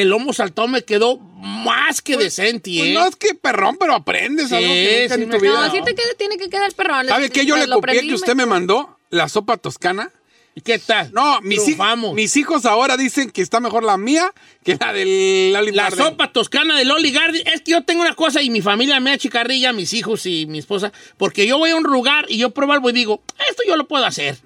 [0.00, 2.92] El lomo saltado me quedó más que decente, Pues ¿eh?
[2.94, 5.52] no es que perrón, pero aprendes Sí, algo que nunca sí en me tu vida.
[5.52, 5.66] quedó.
[5.66, 6.94] No, sí te queda- tiene que quedar perro.
[7.08, 7.44] ¿Sabe qué?
[7.46, 10.10] Yo le copié que usted me mandó la sopa toscana.
[10.52, 11.12] ¿Y qué tal?
[11.12, 12.12] No, mis, hij- Triunfamos.
[12.14, 14.32] mis hijos ahora dicen que está mejor la mía
[14.64, 15.98] que la del Loli La Garden.
[16.06, 17.46] sopa toscana de Loli Garden.
[17.46, 20.46] Es que yo tengo una cosa y mi familia me ha chicarrilla, mis hijos y
[20.46, 23.62] mi esposa, porque yo voy a un lugar y yo pruebo algo y digo, esto
[23.66, 24.38] yo lo puedo hacer.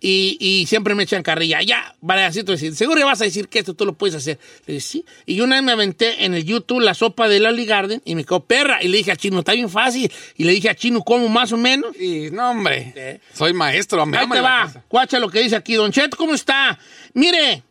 [0.00, 1.60] Y, y siempre me echan carrilla.
[1.62, 4.14] Ya, vale, así tú decir, seguro que vas a decir que esto tú lo puedes
[4.14, 4.38] hacer.
[4.66, 5.04] Le dije, sí.
[5.26, 8.24] Y una vez me aventé en el YouTube la sopa de Loli Garden y me
[8.24, 8.82] quedó perra.
[8.82, 10.10] Y le dije a Chino, está bien fácil.
[10.36, 11.96] Y le dije a Chino, ¿cómo más o menos?
[12.00, 14.06] Y no, hombre, soy maestro.
[14.06, 14.62] Me Ahí te va.
[14.66, 14.84] casa.
[14.86, 15.74] Cuacha lo que dice aquí.
[15.74, 16.78] Don Chet, ¿cómo está?
[17.14, 17.64] Mire,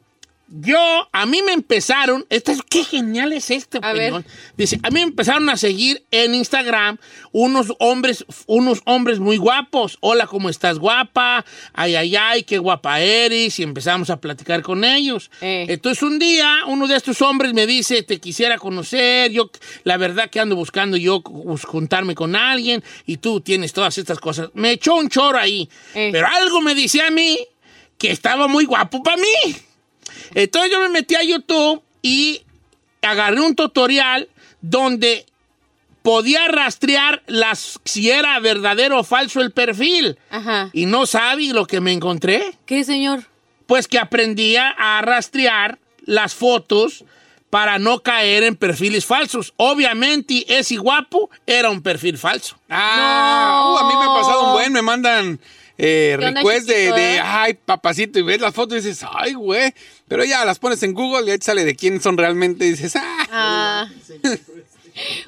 [0.50, 4.24] yo, a mí me empezaron, esta es- qué genial es este, A ver.
[4.56, 6.98] Dice, a mí me empezaron a seguir en Instagram
[7.34, 9.98] unos hombres, unos hombres muy guapos.
[10.00, 11.44] Hola, ¿cómo estás, guapa?
[11.74, 13.60] Ay, ay, ay, qué guapa eres.
[13.60, 15.30] Y empezamos a platicar con ellos.
[15.42, 15.66] Eh.
[15.68, 19.52] Entonces un día, uno de estos hombres me dice, te quisiera conocer, yo,
[19.84, 24.20] la verdad que ando buscando yo pues, juntarme con alguien y tú tienes todas estas
[24.20, 24.50] cosas.
[24.54, 25.70] Me echó un choro ahí.
[25.94, 26.10] Eh.
[26.12, 27.38] Pero algo me dice a mí
[27.98, 29.56] que estaba muy guapo para mí.
[30.36, 32.42] Entonces yo me metí a YouTube y
[33.02, 34.28] agarré un tutorial
[34.62, 35.26] donde
[36.02, 40.18] podía rastrear las, si era verdadero o falso el perfil.
[40.30, 40.70] Ajá.
[40.74, 42.54] Y no sabe lo que me encontré.
[42.66, 43.26] ¿Qué, señor?
[43.66, 47.04] Pues que aprendía a rastrear las fotos
[47.50, 49.54] para no caer en perfiles falsos.
[49.58, 52.58] Obviamente, ese guapo era un perfil falso.
[52.70, 53.74] Ah, No.
[53.74, 55.40] uh, a mí me ha pasado un buen, me mandan
[55.78, 57.22] eh, ¿Qué onda, request de, chiquito, de, eh?
[57.24, 59.74] ay, papacito, y ves las fotos y dices, ay, güey.
[60.08, 62.72] Pero ya las pones en Google y ahí te sale de quién son realmente y
[62.72, 63.28] dices, ah.
[63.32, 63.88] Ah.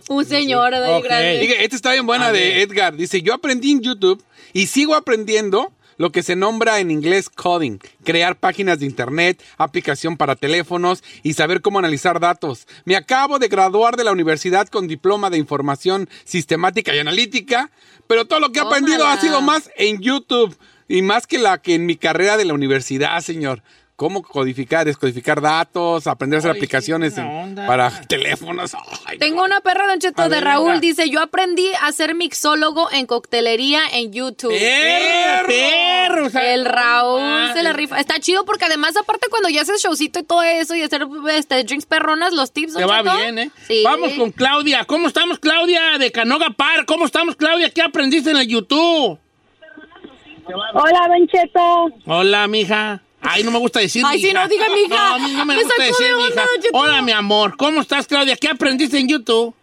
[0.07, 1.63] Un señor de grande.
[1.63, 2.61] Esta está bien buena de.
[2.61, 2.95] Edgar.
[2.95, 7.77] Dice, yo aprendí en YouTube y sigo aprendiendo lo que se nombra en inglés coding,
[8.05, 12.67] crear páginas de internet, aplicación para teléfonos y saber cómo analizar datos.
[12.85, 17.69] Me acabo de graduar de la universidad con diploma de información sistemática y analítica,
[18.07, 21.61] pero todo lo que he aprendido ha sido más en YouTube y más que la
[21.61, 23.61] que en mi carrera de la universidad, señor.
[23.99, 28.71] Cómo codificar, descodificar datos, aprender a hacer Ay, aplicaciones en- para teléfonos.
[29.05, 30.79] Ay, Tengo una perra, Don Cheto, de ver, Raúl.
[30.79, 34.57] Dice, yo aprendí a ser mixólogo en coctelería en YouTube.
[34.57, 35.47] ¡Perro!
[35.49, 36.25] ¡Perro!
[36.27, 37.99] O sea, El Raúl ah, se la rifa.
[37.99, 41.61] Está chido porque además, aparte, cuando ya haces showcito y todo eso y hacer este,
[41.65, 43.17] drinks perronas, los tips, Te va Cheto.
[43.17, 43.51] bien, ¿eh?
[43.67, 43.81] Sí.
[43.83, 44.85] Vamos con Claudia.
[44.85, 45.97] ¿Cómo estamos, Claudia?
[45.97, 46.85] De Canoga Par.
[46.85, 47.69] ¿Cómo estamos, Claudia?
[47.69, 49.19] ¿Qué aprendiste en el YouTube?
[50.73, 51.89] Hola, Don Cheto.
[52.05, 53.01] Hola, mija.
[53.21, 54.33] Ay, no me gusta decir Ay, mija.
[54.41, 55.09] no diga mija.
[55.09, 56.07] No, a mí no me, Me gusta decir.
[56.11, 56.77] Don Cheto.
[56.77, 57.55] Hola, mi amor.
[57.57, 58.35] ¿Cómo estás, Claudia?
[58.37, 59.53] ¿Qué aprendiste en YouTube?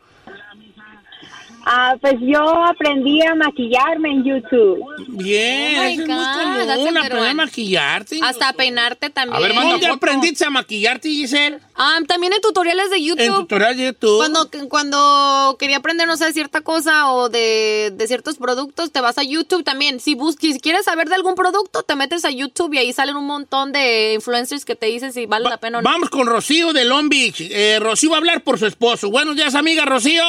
[1.69, 4.85] Ah, pues yo aprendí a maquillarme en YouTube.
[5.09, 8.21] Bien, Oh eso es muy a común, aprender a maquillarte.
[8.23, 9.37] Hasta peinarte también.
[9.37, 9.95] A ver, ¿Dónde foto.
[9.95, 11.59] aprendiste a maquillarte, Giselle?
[11.75, 13.21] Ah, también en tutoriales de YouTube.
[13.25, 14.17] En tutorial de YouTube.
[14.17, 19.19] Cuando, cuando quería aprender, no sé, cierta cosa o de, de ciertos productos, te vas
[19.19, 19.99] a YouTube también.
[19.99, 23.17] Si, bus si quieres saber de algún producto, te metes a YouTube y ahí salen
[23.17, 25.91] un montón de influencers que te dicen si vale Va- la pena o no.
[25.91, 27.41] Vamos con Rocío de Long Beach.
[27.41, 29.11] Eh, Rocío va a hablar por su esposo.
[29.11, 30.23] Buenos días, amiga Rocío.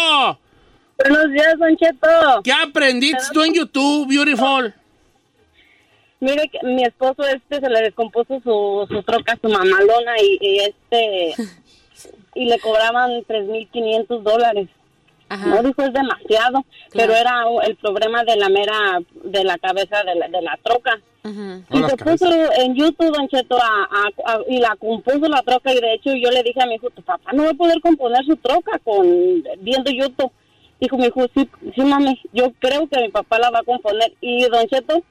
[0.98, 2.42] Buenos días, Don Cheto.
[2.44, 4.74] ¿Qué aprendiste tú en YouTube, Beautiful?
[6.20, 10.60] Mire que mi esposo este se le descompuso su, su troca, su mamalona y, y
[10.60, 11.34] este
[12.34, 14.68] y le cobraban 3.500 dólares.
[15.30, 15.46] Ajá.
[15.48, 20.16] No dijo es demasiado, pero era el problema de la mera de la cabeza de
[20.16, 21.00] la, de la troca.
[21.70, 25.74] Y se puso en YouTube, Don Cheto, a- a- a- y la compuso la troca.
[25.74, 27.82] Y de hecho, yo le dije a mi hijo, tu papá no va a poder
[27.82, 30.32] componer su troca con viendo YouTube.
[30.80, 34.14] Dijo mi hijo, sí, sí, mami, yo creo que mi papá la va a componer.
[34.22, 35.04] Y Don Cheto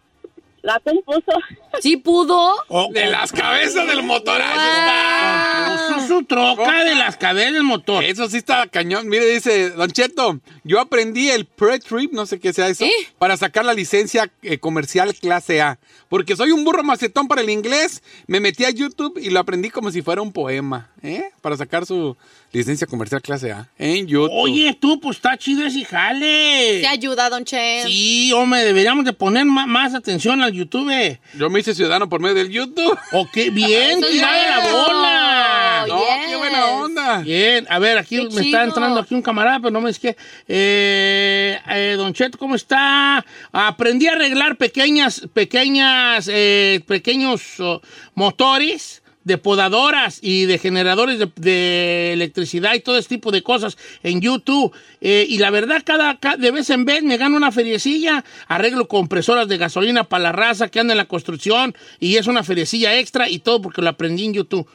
[0.63, 1.33] la compuso.
[1.79, 2.55] Sí pudo.
[2.69, 4.41] Oh, De las cabezas del motor.
[4.43, 5.95] ah, eso está.
[5.95, 8.03] Puso su troca de las cadenas del motor.
[8.03, 9.09] Eso sí está cañón.
[9.11, 12.91] Mire, dice Don Cheto, yo aprendí el pre-trip, no sé qué sea eso, ¿Eh?
[13.19, 15.79] para sacar la licencia eh, comercial clase A.
[16.09, 19.69] Porque soy un burro macetón para el inglés, me metí a YouTube y lo aprendí
[19.69, 21.31] como si fuera un poema, ¿eh?
[21.41, 22.17] Para sacar su
[22.53, 24.31] licencia comercial clase A en YouTube.
[24.33, 26.81] Oye, tú, pues está chido ese jale.
[26.81, 27.85] Te ayuda, Don Che.
[27.87, 31.19] Sí, hombre, deberíamos de poner más atención al YouTube.
[31.39, 32.99] Yo me hice ciudadano por medio del YouTube.
[33.13, 35.85] Ok, bien, tirada de la bola.
[35.89, 36.39] No, qué yes.
[36.39, 37.19] buena onda.
[37.19, 39.99] Bien, a ver, aquí Qué me está entrando aquí un camarada, pero no me es
[39.99, 40.17] que.
[40.49, 43.25] Eh, eh, don Cheto, ¿cómo está?
[43.53, 47.81] Aprendí a arreglar pequeñas, pequeñas, eh, pequeños oh,
[48.15, 53.77] motores de podadoras y de generadores de, de electricidad y todo ese tipo de cosas
[54.05, 54.73] en YouTube.
[55.01, 58.87] Eh, y la verdad, cada, ca- de vez en vez me gano una feriecilla, arreglo
[58.87, 62.97] compresoras de gasolina para la raza que anda en la construcción y es una feriecilla
[62.99, 64.69] extra y todo porque lo aprendí en YouTube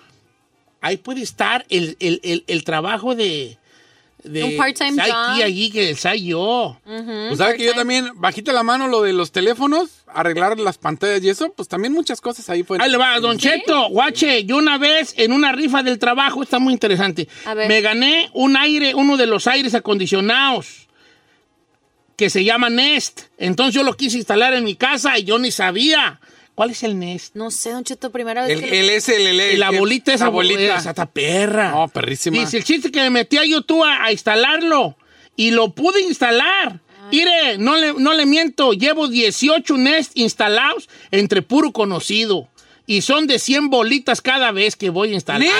[0.81, 3.57] ahí puede estar el, el- el- el trabajo de,
[4.23, 5.41] de Un part-time job.
[5.43, 6.77] Allí que soy yo.
[6.85, 11.23] Pues sabe que yo también, bajita la mano lo de los teléfonos, arreglar las pantallas
[11.23, 12.83] y eso, pues también muchas cosas ahí fueron.
[12.85, 16.59] Ahí le va, Don Cheto, guache, yo una vez en una rifa del trabajo, está
[16.59, 17.67] muy interesante, A ver.
[17.67, 20.87] me gané un aire, uno de los aires acondicionados
[22.15, 23.21] que se llama Nest.
[23.37, 26.19] Entonces yo lo quise instalar en mi casa y yo ni sabía.
[26.55, 27.33] ¿Cuál es el Nest?
[27.35, 29.57] No sé, Don Cheto, primera vez El, que lo- el S, el L.
[29.57, 30.75] la el- bolita esa La bolita.
[30.77, 31.71] Esa está perra.
[31.71, 32.37] No, perrísima.
[32.39, 34.95] Dice el chiste que me metí a YouTube a, a instalarlo
[35.35, 36.79] y lo pude instalar.
[37.11, 42.47] Mire, no le, no le miento, llevo 18 Nest instalados entre puro conocido.
[42.87, 45.41] Y son de 100 bolitas cada vez que voy a instalar.
[45.41, 45.55] ¿Neta?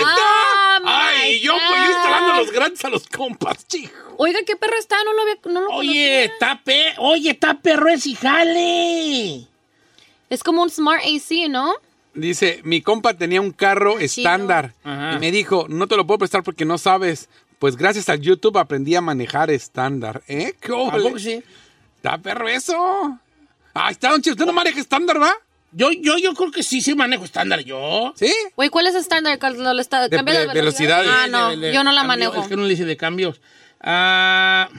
[0.83, 1.87] Ah, Ay, yo God.
[1.87, 3.91] instalando los grandes a los compas, chico.
[4.17, 4.97] Oiga, ¿qué perro está?
[5.03, 6.23] No lo, había, no lo Oye, conocía.
[6.25, 9.47] está pe oye, está perro ese jale.
[10.31, 11.73] Es como un Smart AC, ¿no?
[12.15, 15.13] Dice, mi compa tenía un carro estándar Ajá.
[15.15, 17.29] y me dijo, no te lo puedo prestar porque no sabes.
[17.59, 20.23] Pues gracias al YouTube aprendí a manejar estándar.
[20.27, 20.55] ¿Eh?
[20.59, 21.43] ¿Qué ¿A sí?
[21.97, 23.19] Está perro eso.
[23.73, 24.33] Ahí está, don Chico.
[24.33, 25.31] ¿Usted no maneja estándar, va?
[25.73, 28.11] Yo, yo, yo creo que sí, sí manejo estándar yo.
[28.15, 28.33] ¿Sí?
[28.55, 29.37] Güey, ¿cuál es estándar?
[29.39, 31.09] ¿Cuál lo está- De- ¿Cambia de velocidades.
[31.09, 32.41] Ah, no, De- de- yo no la cambio, manejo.
[32.41, 33.39] Es que no le dice de cambios.
[33.79, 34.69] Ah,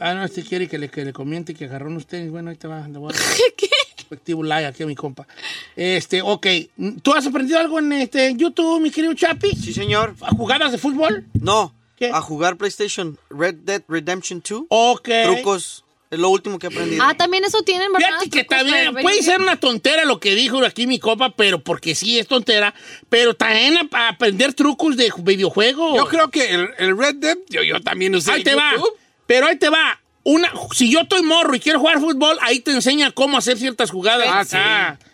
[0.00, 2.30] ah, no, este quiere que le, que le comiente que agarró unos tenis.
[2.30, 2.86] Bueno, ahí te va.
[2.88, 3.16] Le voy a
[3.56, 3.68] ¿Qué?
[3.96, 5.26] respectivo like aquí a mi compa.
[5.74, 6.46] Este, ok.
[7.02, 9.50] ¿Tú has aprendido algo en este en YouTube, mi querido Chapi?
[9.56, 10.14] Sí, señor.
[10.36, 11.26] ¿Jugadas de fútbol?
[11.34, 11.74] No.
[11.96, 12.10] ¿Qué?
[12.10, 14.64] A jugar PlayStation Red Dead Redemption 2.
[14.68, 15.08] Ok.
[15.24, 15.82] Trucos.
[16.08, 17.02] Es lo último que he aprendido.
[17.04, 18.08] Ah, también eso tienen, ¿verdad?
[18.20, 21.96] Fíjate que también puede ser una tontera lo que dijo aquí mi copa, pero porque
[21.96, 22.74] sí es tontera,
[23.08, 25.96] pero también a, a aprender trucos de videojuegos.
[25.96, 28.70] Yo creo que el, el Red Dead, yo, yo también usé Ahí te va.
[29.26, 30.00] Pero ahí te va.
[30.24, 33.90] una, si yo estoy morro y quiero jugar fútbol, ahí te enseña cómo hacer ciertas
[33.90, 34.28] jugadas.
[34.30, 35.04] Ah, sí.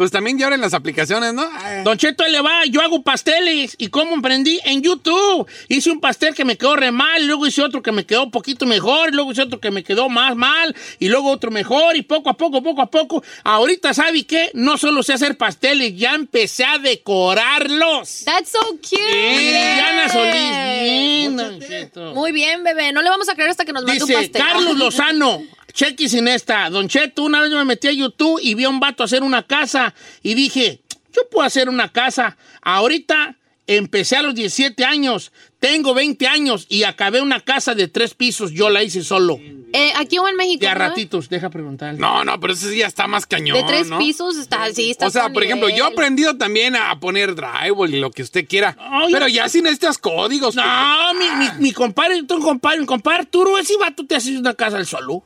[0.00, 1.42] Pues también ya ahora en las aplicaciones, ¿no?
[1.42, 3.74] Ah, Don Cheto, ahí le va, yo hago pasteles.
[3.76, 4.58] ¿Y cómo emprendí?
[4.64, 5.46] En YouTube.
[5.68, 8.30] Hice un pastel que me quedó re mal, luego hice otro que me quedó un
[8.30, 11.96] poquito mejor, y luego hice otro que me quedó más mal, y luego otro mejor,
[11.96, 13.22] y poco a poco, poco a poco.
[13.44, 14.50] Ahorita, ¿sabe qué?
[14.54, 18.24] No solo sé hacer pasteles, ya empecé a decorarlos.
[18.24, 18.96] That's so cute.
[18.96, 22.14] Diana Solís, bien, Don Cheto.
[22.14, 22.90] Muy bien, bebé.
[22.94, 24.42] No le vamos a creer hasta que nos mande un pastel.
[24.42, 25.42] Carlos Lozano.
[25.72, 26.68] Chequis en esta.
[26.70, 29.46] Don Cheto, una vez me metí a YouTube y vi a un vato hacer una
[29.46, 30.80] casa y dije,
[31.14, 32.36] yo puedo hacer una casa.
[32.62, 35.30] Ahorita empecé a los 17 años,
[35.60, 38.50] tengo 20 años y acabé una casa de tres pisos.
[38.52, 39.38] Yo la hice solo.
[39.72, 40.60] Eh, aquí o en México.
[40.62, 40.88] De a ¿verdad?
[40.88, 41.94] ratitos, deja preguntar.
[41.94, 43.98] No, no, pero ese sí ya está más cañón, De tres ¿no?
[43.98, 47.94] pisos está, sí, está O sea, por ejemplo, yo he aprendido también a poner drywall
[47.94, 48.76] y lo que usted quiera.
[49.12, 50.56] Pero yo- ya sin estos códigos.
[50.56, 54.54] No, mi, mi, mi compadre, tu compadre, mi compadre Arturo, ese vato te hace una
[54.54, 55.22] casa al solo.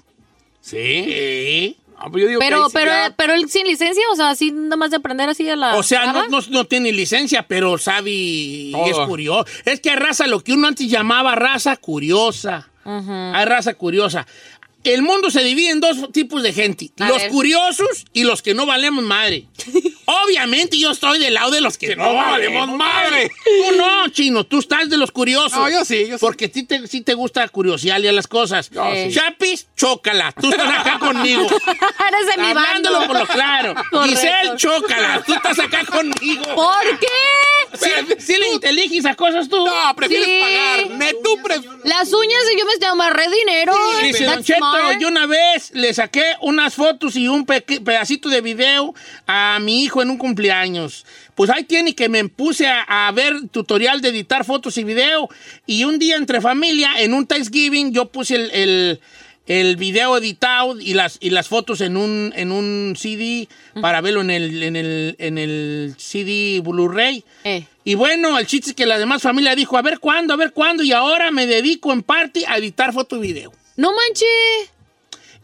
[0.64, 1.04] Sí.
[1.06, 1.76] Sí.
[1.96, 4.30] Ah, pues yo digo que Pero, sí pero, ya- pero él sin licencia, o sea,
[4.30, 5.76] así nada más de aprender así a la.
[5.76, 9.46] O sea, no, no, no tiene licencia, pero sabe y es curioso.
[9.64, 12.68] Es que hay raza, lo que uno antes llamaba raza curiosa.
[12.86, 14.26] Hay raza curiosa.
[14.84, 16.90] El mundo se divide en dos tipos de gente.
[16.98, 17.30] A los ver.
[17.30, 19.48] curiosos y los que no valemos madre.
[20.04, 23.30] Obviamente yo estoy del lado de los que, Que no valemos madre.
[23.44, 25.58] Tú no, chino, tú estás de los curiosos.
[25.58, 26.20] No, yo sí, yo sí.
[26.20, 28.70] Porque a ti te, sí te gusta curiosearle a las cosas.
[28.70, 29.14] Yo sí.
[29.14, 30.32] Chapis, chócala.
[30.32, 31.46] Tú estás acá conmigo.
[31.46, 33.06] Eres de mi bando.
[33.06, 33.74] Por lo claro.
[33.74, 34.02] Correcto.
[34.04, 35.22] Giselle, chócala.
[35.24, 36.44] Tú estás acá conmigo.
[36.54, 37.06] ¿Por qué?
[37.80, 39.64] ¿Sí, sí le inteliges a cosas tú?
[39.64, 40.40] No, prefieres Sí.
[40.40, 40.90] pagar.
[40.98, 43.74] Ne, tú pref- Las uñas y yo me amarré dinero.
[44.02, 44.98] Dice That's Don Cheto, smart.
[45.00, 48.94] yo una vez le saqué unas fotos y un peque- pedacito de video
[49.26, 51.04] a mi hijo en un cumpleaños.
[51.34, 55.28] Pues ahí tiene que me puse a, a ver tutorial de editar fotos y video.
[55.66, 59.00] Y un día entre familia, en un Thanksgiving, yo puse el, el-
[59.46, 63.48] el video editado y las, y las fotos en un, en un CD
[63.80, 67.24] para verlo en el, en el, en el CD Blu-ray.
[67.44, 67.66] Eh.
[67.84, 70.52] Y bueno, el chiste es que la demás familia dijo, a ver cuándo, a ver
[70.52, 73.52] cuándo, y ahora me dedico en parte a editar foto y video.
[73.76, 74.70] No manches.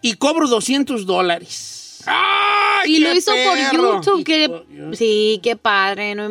[0.00, 2.02] Y cobro 200 dólares.
[2.06, 3.58] ¡Ay, Y lo hizo por!
[3.58, 4.24] YouTube.
[4.24, 4.96] Que...
[4.96, 6.28] Sí, qué padre, no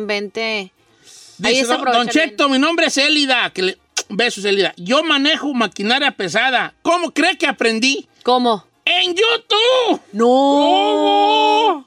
[1.38, 3.50] Dice, don, aprovecha don Cheto, mi nombre es Elida.
[3.50, 3.78] Que le-
[4.10, 4.74] Besos, Elida.
[4.76, 6.74] Yo manejo maquinaria pesada.
[6.82, 8.08] ¿Cómo cree que aprendí?
[8.24, 8.66] ¿Cómo?
[8.84, 10.00] ¡En YouTube!
[10.12, 11.86] No.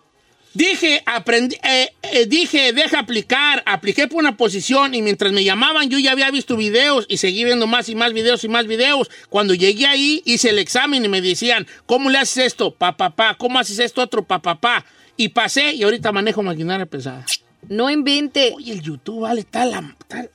[0.54, 3.62] Dije, aprendí, eh, eh, dije, deja aplicar.
[3.66, 7.44] Apliqué por una posición y mientras me llamaban yo ya había visto videos y seguí
[7.44, 9.12] viendo más y más videos y más videos.
[9.30, 12.74] Cuando llegué ahí hice el examen y me decían, ¿cómo le haces esto?
[12.74, 13.36] Pa, pa, pa.
[13.36, 14.24] ¿Cómo haces esto otro?
[14.24, 14.86] Pa, pa, pa.
[15.18, 17.26] Y pasé y ahorita manejo maquinaria pesada.
[17.68, 18.54] No invente.
[18.56, 19.96] Oye, el YouTube vale tal...
[20.08, 20.30] tal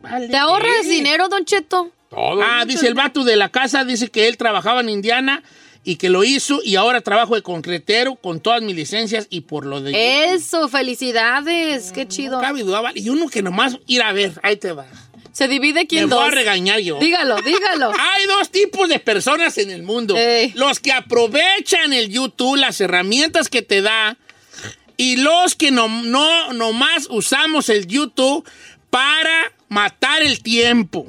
[0.00, 0.28] vale.
[0.28, 0.88] ¿Te ahorras Eh.
[0.88, 1.90] dinero, Don Cheto?
[2.10, 2.40] Todo.
[2.42, 5.42] Ah, dice el vato de la casa, dice que él trabajaba en Indiana
[5.84, 9.66] y que lo hizo y ahora trabajo de concretero con todas mis licencias y por
[9.66, 10.24] lo de...
[10.32, 11.92] Eso, felicidades.
[11.92, 12.36] Qué chido.
[12.36, 13.00] No cabe duda, vale.
[13.00, 14.86] Y uno que nomás ir a ver, ahí te va.
[15.32, 16.28] Se divide aquí Me en voy dos.
[16.28, 16.98] a regañar yo.
[16.98, 17.92] Dígalo, dígalo.
[17.98, 20.16] Hay dos tipos de personas en el mundo.
[20.16, 20.52] Ey.
[20.56, 24.16] Los que aprovechan el YouTube, las herramientas que te da,
[24.96, 28.48] y los que no, no nomás usamos el YouTube
[28.90, 31.06] para matar el tiempo.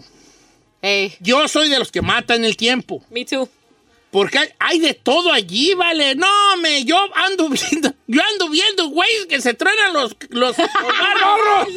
[0.81, 3.03] Ey, Yo soy de los que matan el tiempo.
[3.09, 3.49] Me too.
[4.11, 6.15] Porque hay, hay de todo allí, vale.
[6.15, 6.27] No,
[6.61, 11.67] me, yo ando viendo, yo ando viendo, güey, que se truenan los, los, los barros.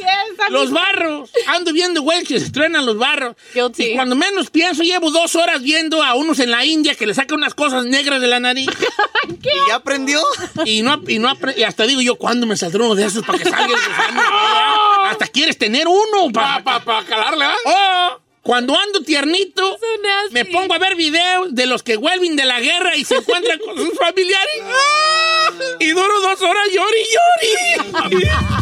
[0.49, 1.31] los barros.
[1.49, 3.37] Ando viendo, güey, que se truenan los barros.
[3.55, 3.85] Guilty.
[3.85, 7.15] Y cuando menos pienso, llevo dos horas viendo a unos en la India que le
[7.15, 8.69] sacan unas cosas negras de la nariz.
[9.29, 10.23] ¿Y ya aprendió?
[10.65, 13.39] y no, y no y hasta digo yo, ¿cuándo me saldrá uno de esos para
[13.39, 14.23] que salga el gusano?
[15.05, 16.85] Hasta quieres tener uno Pa, para...
[16.85, 17.55] pa, pa calarle, ¿ah?
[17.65, 19.79] Oh, cuando ando tiernito,
[20.31, 23.59] me pongo a ver videos de los que vuelven de la guerra y se encuentran
[23.61, 24.63] con sus familiares.
[25.81, 27.05] Y duro dos horas llori,
[28.11, 28.25] llori.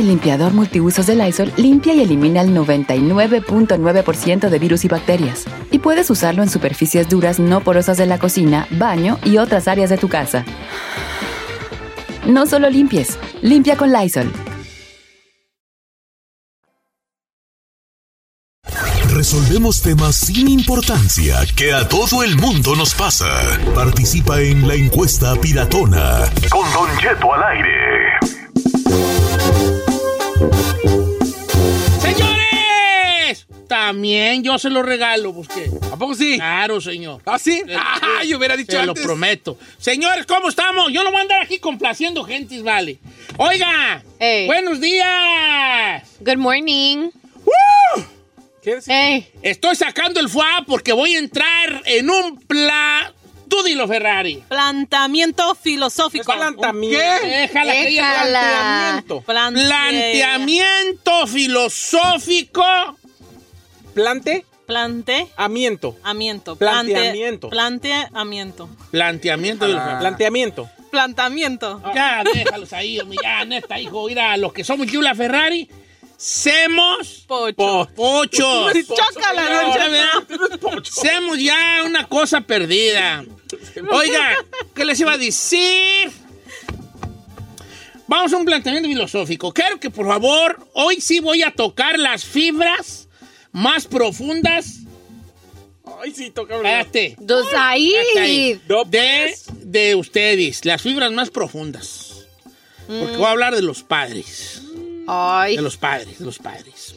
[0.00, 5.44] El limpiador multiusos de Lysol limpia y elimina el 99.9% de virus y bacterias.
[5.70, 9.90] Y puedes usarlo en superficies duras no porosas de la cocina, baño y otras áreas
[9.90, 10.46] de tu casa.
[12.26, 14.32] No solo limpies, limpia con Lysol.
[19.10, 23.26] Resolvemos temas sin importancia que a todo el mundo nos pasa.
[23.74, 26.20] Participa en la encuesta piratona.
[26.48, 27.80] Con Don Cheto al aire.
[32.00, 33.46] ¡Señores!
[33.68, 35.70] También yo se lo regalo, busqué.
[35.92, 36.36] ¿A poco sí?
[36.36, 37.22] Claro, señor.
[37.24, 37.62] ¿Ah, sí?
[37.66, 38.96] Eh, Ah, yo hubiera dicho Te antes.
[38.98, 39.58] lo prometo.
[39.78, 40.92] Señores, ¿cómo estamos?
[40.92, 42.98] Yo no voy a andar aquí complaciendo gentes, vale.
[43.36, 44.02] Oiga,
[44.46, 46.02] buenos días.
[46.20, 47.10] Good morning.
[48.62, 49.28] ¿Qué Hey.
[49.42, 53.12] Estoy sacando el FUA porque voy a entrar en un plan...
[53.50, 54.44] Tú dilo, Ferrari.
[54.48, 56.32] Plantamiento filosófico.
[56.80, 57.26] ¿Qué?
[57.26, 59.20] Déjala que ella planteamiento.
[59.22, 62.62] Planteamiento filosófico.
[63.92, 64.46] ¿Plante?
[64.66, 65.26] Plante.
[65.36, 65.96] Amiento.
[66.04, 66.54] Amiento.
[66.54, 67.50] Planteamiento.
[67.50, 68.68] Planteamiento.
[68.92, 70.70] Planteamiento los Planteamiento.
[70.92, 71.82] Plantamiento.
[71.94, 74.06] Ya, déjalos ahí, hombre, ya, neta, hijo.
[74.06, 75.68] Mira, los que somos Yula Ferrari,
[76.16, 77.88] semos Pocho.
[77.96, 78.72] pochos.
[78.86, 79.90] Chócala, Cheto.
[79.90, 80.82] ¿verdad?
[80.84, 83.24] Semos ya una cosa perdida.
[83.92, 84.34] Oiga,
[84.74, 86.10] ¿qué les iba a decir?
[88.06, 89.52] Vamos a un planteamiento filosófico.
[89.52, 93.08] Quiero que, por favor, hoy sí voy a tocar las fibras
[93.52, 94.80] más profundas.
[96.02, 97.16] Ay, sí, toca Espérate.
[97.20, 98.60] Dos ahí.
[98.88, 102.26] De, de ustedes, las fibras más profundas.
[102.88, 104.62] Porque voy a hablar de los padres.
[105.06, 105.54] Ay.
[105.54, 106.96] De los padres, de los padres.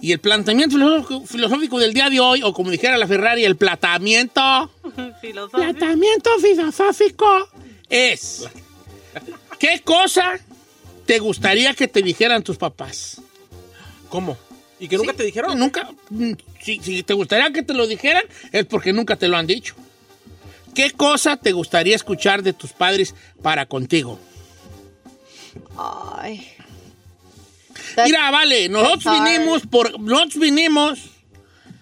[0.00, 3.56] Y el planteamiento filosófico, filosófico del día de hoy, o como dijera la Ferrari, el
[3.56, 4.70] platamiento,
[5.20, 5.58] Filosófico.
[5.58, 7.48] planteamiento filosófico
[7.88, 8.44] es,
[9.58, 10.38] ¿qué cosa
[11.06, 13.20] te gustaría que te dijeran tus papás?
[14.08, 14.36] ¿Cómo?
[14.80, 15.58] ¿Y que nunca te dijeron?
[15.58, 19.36] Nunca, mm, si, si te gustaría que te lo dijeran, es porque nunca te lo
[19.36, 19.74] han dicho.
[20.74, 24.18] ¿Qué cosa te gustaría escuchar de tus padres para contigo?
[25.76, 26.46] Ay.
[28.04, 31.00] Mira, vale, nosotros vinimos por, nosotros vinimos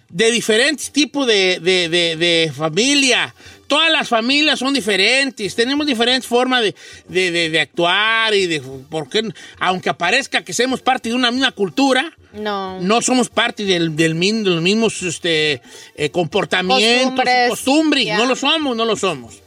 [0.09, 3.35] de diferentes tipos de, de- de- de familia.
[3.67, 6.75] Todas las familias son diferentes, tenemos diferentes formas de,
[7.09, 9.23] de- de- de actuar y de, porque
[9.59, 12.81] aunque aparezca que seamos parte de una misma cultura, No.
[12.81, 15.61] no somos parte del, del de los mismos este,
[15.97, 17.49] eh, comportamientos, Costumbres.
[17.51, 18.19] costumbres, Ya.
[18.19, 19.43] no lo somos, no lo somos.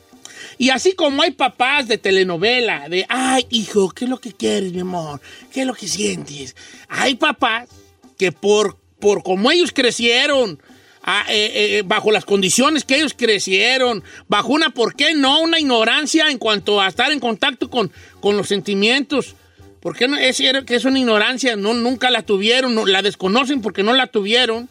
[0.58, 4.74] Y así como hay papás de telenovela, de, ay, hijo, ¿qué es lo que quieres,
[4.74, 5.22] mi amor?
[5.54, 6.54] ¿Qué es lo que sientes?
[6.90, 7.70] Hay papás
[8.18, 10.62] que por, por como ellos crecieron,
[11.04, 15.42] ah, eh, eh, bajo las condiciones que ellos crecieron, bajo una, ¿por qué no?
[15.42, 19.36] Una ignorancia en cuanto a estar en contacto con, con los sentimientos.
[19.80, 20.18] ¿Por qué no?
[20.18, 24.08] Es, que es una ignorancia, no, nunca la tuvieron, no- la desconocen porque no la
[24.08, 24.68] tuvieron.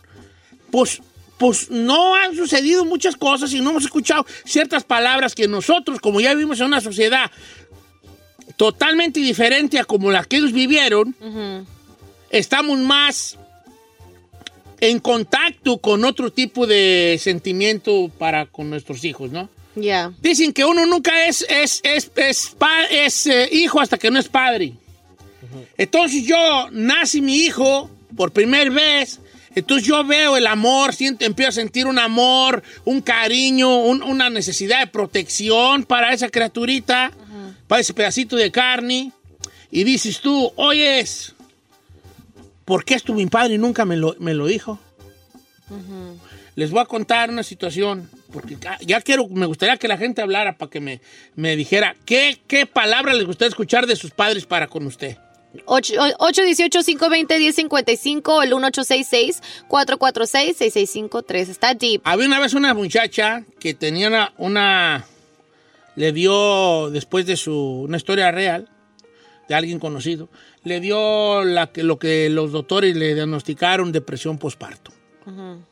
[0.71, 1.01] Pues,
[1.39, 6.21] pues no han sucedido muchas cosas y no hemos escuchado ciertas palabras que nosotros, como
[6.21, 7.31] ya vivimos en una sociedad
[8.57, 11.15] totalmente diferente a como la que ellos vivieron,
[12.31, 13.38] estamos más
[14.81, 19.49] en contacto con otro tipo de sentimiento para con nuestros hijos, ¿no?
[19.75, 20.13] Ya.
[20.21, 24.19] Dicen que uno nunca es, es, es, es, pa- es, eh, hijo hasta que no
[24.19, 24.73] es padre.
[25.77, 29.21] Entonces yo nace mi hijo por primera vez.
[29.55, 34.31] Entonces yo veo el amor, siento, empiezo a sentir un amor, un cariño, un- una
[34.31, 37.13] necesidad de protección para esa criaturita,
[37.67, 39.13] para ese pedacito de carne.
[39.71, 41.35] Y dices tú, oyes,
[42.69, 44.79] ¿por qué esto mi padre nunca me lo, me lo dijo?
[46.55, 50.57] Les voy a contar una situación, porque ya- quiero, me gustaría que la gente hablara
[50.59, 51.01] para que me,
[51.37, 55.17] me dijera qué, qué palabra les gustaría escuchar de sus padres para con usted.
[55.67, 61.49] 818-520-1055 o el 1866-446-6653.
[61.49, 62.01] Está deep.
[62.05, 65.05] Había una vez una muchacha que tenía una, una-
[65.97, 67.55] le dio, después de su,
[67.87, 68.69] una historia real,
[69.49, 70.29] de alguien conocido,
[70.69, 74.93] le dio la, lo que los doctores le diagnosticaron depresión posparto.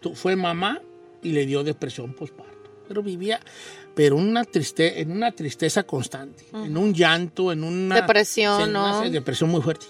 [0.00, 0.80] Tu- Fue mamá
[1.22, 2.52] y le dio depresión posparto.
[2.88, 3.40] Pero vivía,
[3.94, 9.02] pero una triste, en una tristeza constante, en un llanto, en una Depresión, en una
[9.04, 9.10] ¿no?
[9.10, 9.86] depresión muy fuerte.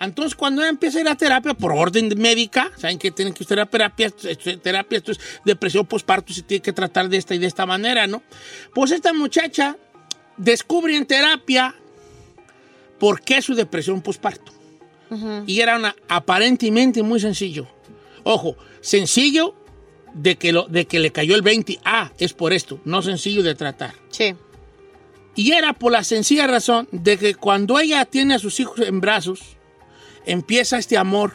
[0.00, 3.44] Entonces, cuando ella empieza a ir a terapia por orden médica, ¿saben que tienen que
[3.48, 4.10] ir a terapia?
[4.60, 8.08] Terapia, esto es depresión postparto, se tiene que tratar de esta y de esta manera,
[8.08, 8.22] ¿no?
[8.74, 9.76] Pues esta muchacha
[10.36, 11.74] descubre en terapia
[13.02, 14.52] por qué su depresión postparto.
[15.44, 17.66] Y era una, aparentemente muy sencillo.
[18.22, 19.56] Ojo, sencillo
[20.14, 21.80] de que, lo, de que le cayó el 20.
[21.84, 23.94] Ah, es por esto, no sencillo de tratar.
[24.10, 24.36] Sí.
[25.34, 29.00] Y era por la sencilla razón de que cuando ella tiene a sus hijos en
[29.00, 29.40] brazos,
[30.24, 31.32] empieza este amor,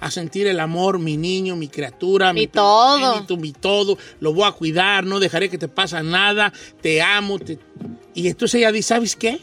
[0.00, 2.96] a sentir el amor, mi niño, mi criatura, mi, todo.
[2.98, 6.52] primogénito, mi todo, lo voy a cuidar, no dejaré que te pasa nada,
[6.82, 7.38] te amo.
[7.38, 7.58] te-
[8.14, 9.40] Y entonces ella dice, ¿sabes qué?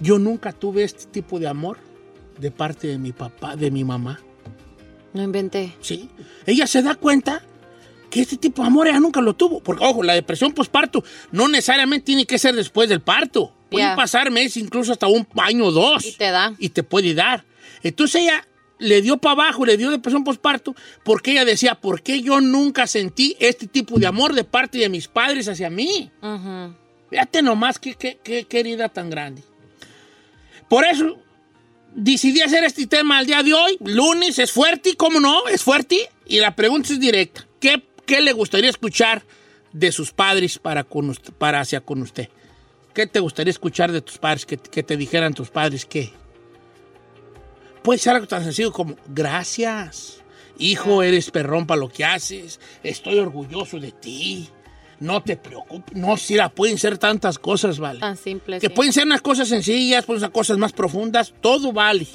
[0.00, 1.78] Yo nunca tuve este tipo de amor
[2.38, 4.20] de parte de mi papá, de mi mamá.
[5.12, 5.72] No inventé.
[5.80, 6.10] Sí.
[6.44, 7.42] Ella se da cuenta
[8.10, 9.60] que este tipo de amor ella nunca lo tuvo.
[9.60, 13.52] Porque, ojo, la depresión postparto no necesariamente tiene que ser después del parto.
[13.70, 13.96] Pueden Ya.
[13.96, 16.04] pasar meses, incluso hasta un año o dos.
[16.04, 16.54] Y te da.
[16.58, 17.44] Y te puede dar.
[17.82, 18.46] Entonces ella
[18.78, 22.86] le dio para abajo, le dio depresión postparto, porque ella decía, ¿por qué yo nunca
[22.86, 26.10] sentí este tipo de amor de parte de mis padres hacia mí?
[26.22, 26.74] Ujú.
[27.08, 29.42] Fíjate nomás qué, qué, qué, qué herida tan grande.
[30.68, 31.18] Por eso
[31.94, 33.76] decidí hacer este tema el día de hoy.
[33.84, 35.46] Lunes es fuerte, ¿cómo no?
[35.48, 36.10] Es fuerte.
[36.26, 37.46] Y la pregunta es directa.
[37.60, 39.22] ¿Qué, qué le gustaría escuchar
[39.72, 42.28] de sus padres para, con usted- para hacia con usted?
[42.94, 44.46] ¿Qué te gustaría escuchar de tus padres?
[44.46, 46.12] Que, que te dijeran tus padres qué.
[47.82, 50.22] Puede ser algo tan sencillo como gracias.
[50.58, 52.58] Hijo, eres perrón para lo que haces.
[52.82, 54.48] Estoy orgulloso de ti.
[55.00, 55.96] No te preocupes.
[55.96, 58.00] No, si la pueden ser tantas cosas, vale.
[58.00, 58.60] Tan simple.
[58.60, 58.72] Que sí.
[58.74, 62.06] pueden ser unas cosas sencillas, pueden ser cosas más profundas, todo vale.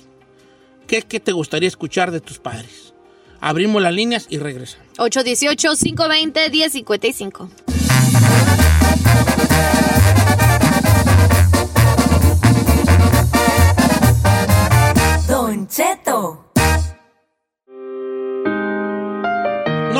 [0.88, 2.94] ¿Qué, qué te gustaría escuchar de tus padres?
[3.40, 4.86] Abrimos las líneas y regresamos.
[4.98, 7.50] 818-520-1055.
[15.28, 16.51] Don Cheto.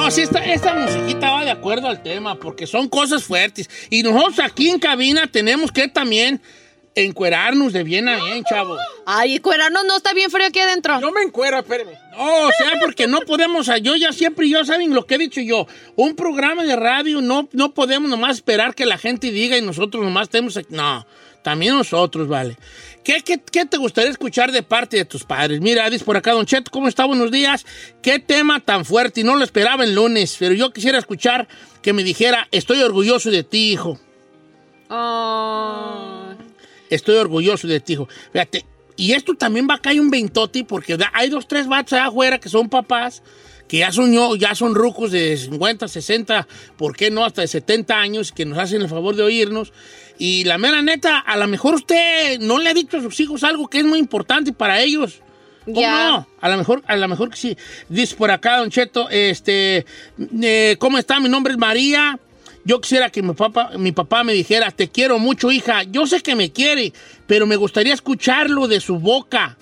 [0.02, 3.70] No, sí, esta, esta musiquita va de acuerdo al tema, porque son cosas fuertes.
[3.92, 6.42] Y nosotros aquí en cabina tenemos que también
[6.96, 8.78] encuerarnos de bien a bien, chavo.
[9.06, 11.00] Ay, cuerarnos no está bien frío aquí adentro.
[11.00, 11.92] Yo me encuero, espérame.
[12.18, 15.40] No, o sea, porque no podemos, yo ya siempre, yo saben lo que he dicho
[15.40, 19.62] yo, un programa de radio no, no podemos nomás esperar que la gente diga y
[19.62, 21.06] nosotros nomás tenemos, no,
[21.44, 22.58] también nosotros, vale.
[23.04, 25.60] ¿Qué, qué, qué te gustaría escuchar de parte de tus padres?
[25.60, 27.06] Mira, dice por acá, Don Cheto, ¿cómo está?
[27.06, 27.66] Buenos días.
[28.02, 31.48] Qué tema tan fuerte, y no lo esperaba el lunes, pero yo quisiera escuchar
[31.82, 34.00] que me dijera, estoy orgulloso de ti, hijo.
[34.90, 36.38] Ay.
[36.92, 38.08] Estoy orgulloso de ti, hijo.
[38.32, 38.66] Fíjate,
[38.98, 42.40] y esto también va a caer un veintote porque hay dos, tres vatos allá afuera
[42.40, 43.24] que son papás,
[43.68, 46.48] que ya son, ya son rucos de 50, 60,
[46.78, 47.26] ¿por qué no?
[47.26, 49.74] Hasta de 70 años, que nos hacen el favor de oírnos.
[50.24, 53.44] Y la mera neta, a lo mejor usted no le ha dicho a sus hijos
[53.44, 55.20] algo que es muy importante para ellos.
[55.66, 56.28] ¿Cómo no?
[56.40, 57.58] A lo mejor, a lo mejor que sí.
[57.90, 59.84] Dice por acá, Don Cheto, este,
[60.44, 61.20] eh, ¿cómo está?
[61.20, 62.20] Mi nombre es María.
[62.64, 65.82] Yo quisiera que mi papá, mi papá me dijera, te quiero mucho, hija.
[65.86, 66.94] Yo sé que me quiere,
[67.26, 69.58] pero me gustaría escucharlo de su boca.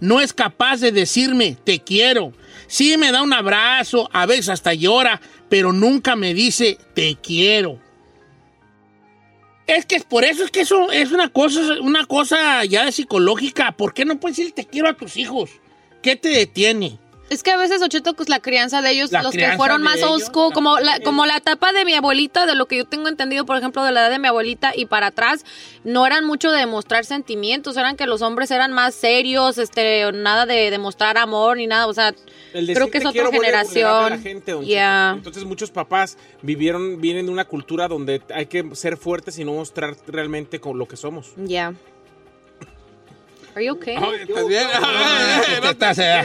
[0.00, 2.32] No es capaz de decirme, te quiero.
[2.66, 7.78] Sí me da un abrazo, a veces hasta llora, pero nunca me dice, te quiero.
[9.76, 12.90] Es que es por eso es que eso es una cosa, una cosa ya de
[12.90, 13.70] psicológica.
[13.72, 15.50] ¿Por qué no puedes decir te quiero a tus hijos?
[16.02, 16.98] ¿Qué te detiene?
[17.30, 19.98] Es que a veces, Ocheto, pues la crianza de ellos, La los que fueron más
[19.98, 23.46] ellos, como la, como la etapa de mi abuelita, de lo que yo tengo entendido,
[23.46, 25.44] por ejemplo, de la edad de mi abuelita y para atrás,
[25.84, 30.44] no eran mucho de demostrar sentimientos, eran que los hombres eran más serios, este, nada
[30.44, 32.12] de demostrar amor ni nada, o sea,
[32.52, 34.20] creo que es otra a la generación.
[34.20, 34.52] gente.
[34.52, 34.62] Cheto.
[34.62, 39.52] Entonces muchos papás vivieron, vienen de una cultura donde hay que ser fuertes y no
[39.52, 41.32] mostrar realmente con lo que somos.
[41.36, 41.74] Ya.
[43.54, 43.96] Are you okay?
[43.96, 44.66] ¿Estás bien?
[45.64, 46.22] Estás, eh,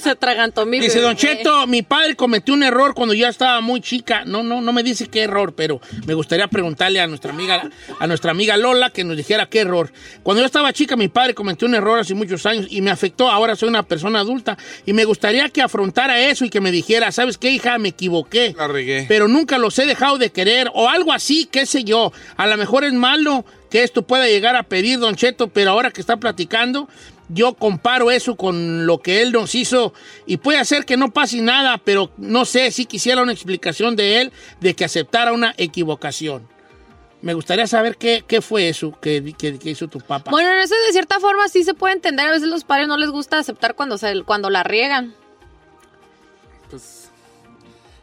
[0.00, 1.06] Se atragantó mi Dice bebé.
[1.06, 4.24] Don Cheto, mi padre cometió un error cuando yo estaba muy chica.
[4.24, 7.68] No, no, no me dice qué error, pero me gustaría preguntarle a nuestra amiga,
[7.98, 9.92] a nuestra amiga Lola que nos dijera qué error.
[10.22, 13.28] Cuando yo estaba chica, mi padre cometió un error hace muchos años y me afectó.
[13.28, 17.10] Ahora soy una persona adulta y me gustaría que afrontara eso y que me dijera,
[17.10, 17.78] ¿sabes qué, hija?
[17.78, 18.54] Me equivoqué.
[18.56, 19.06] La regué.
[19.08, 22.12] Pero nunca los he dejado de querer o algo así, qué sé yo.
[22.36, 25.90] A lo mejor es malo que esto pueda llegar a pedir, Don Cheto, pero ahora
[25.90, 26.88] que está platicando,
[27.28, 29.92] yo comparo eso con lo que él nos hizo
[30.26, 34.20] y puede hacer que no pase nada, pero no sé si quisiera una explicación de
[34.22, 36.48] él de que aceptara una equivocación.
[37.20, 40.30] Me gustaría saber qué, qué fue eso que, que- que hizo tu papá.
[40.30, 42.28] Bueno, en eso de cierta forma sí se puede entender.
[42.28, 45.14] A veces los padres no les gusta aceptar cuando se, cuando la riegan.
[46.70, 47.10] Pues,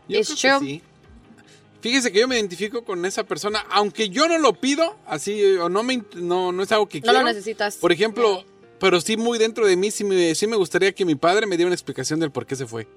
[0.07, 0.70] yo It's creo que true.
[0.70, 0.84] sí.
[1.86, 5.69] Fíjese que yo me identifico con esa persona, aunque yo no lo pido, así, o
[5.69, 7.19] no, me, no, no es algo que No quiero.
[7.19, 7.75] lo necesitas.
[7.75, 8.43] Por ejemplo,
[8.79, 11.57] pero sí muy dentro de mí, sí me, sí me gustaría que mi padre me
[11.57, 12.88] diera una explicación del por qué se fue.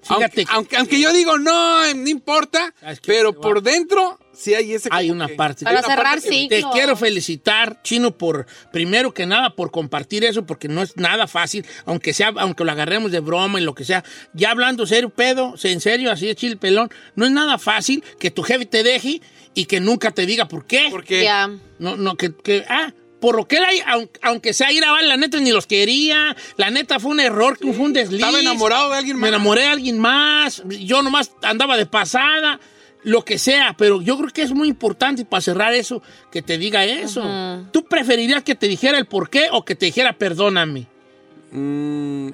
[0.00, 2.72] Fíjate aunque, aunque, aunque yo digo, no, no importa,
[3.04, 4.88] pero por dentro sí hay ese...
[4.92, 5.64] Hay una que- parte.
[5.66, 10.44] hay una parte que- Te quiero felicitar, Chino, por primero que nada por compartir eso,
[10.46, 13.84] porque no es nada fácil, aunque sea, aunque lo agarremos de broma y lo que
[13.84, 14.04] sea.
[14.32, 18.30] Ya hablando serio, pedo, en serio, así de chile pelón, no es nada fácil que
[18.30, 19.20] tu jefe te deje
[19.54, 20.88] y que nunca te diga por qué.
[20.90, 21.24] ¿Por qué?
[21.24, 21.50] Ya.
[21.78, 22.92] No, no, que, que ah.
[23.20, 26.36] Por lo que él, hay- aunque, aunque sea ir a la neta ni los quería.
[26.58, 28.20] La neta fue un error, que fue un desliz.
[28.20, 29.28] Estaba enamorado de alguien Me más.
[29.30, 30.62] enamoré de alguien más.
[30.68, 32.60] Yo nomás andaba de pasada.
[33.06, 36.02] Lo que sea, pero yo creo que es muy importante para cerrar eso,
[36.32, 37.22] que te diga eso.
[37.70, 40.88] ¿Tú preferirías que te dijera el por qué o que te dijera perdóname?
[41.52, 42.30] Mm,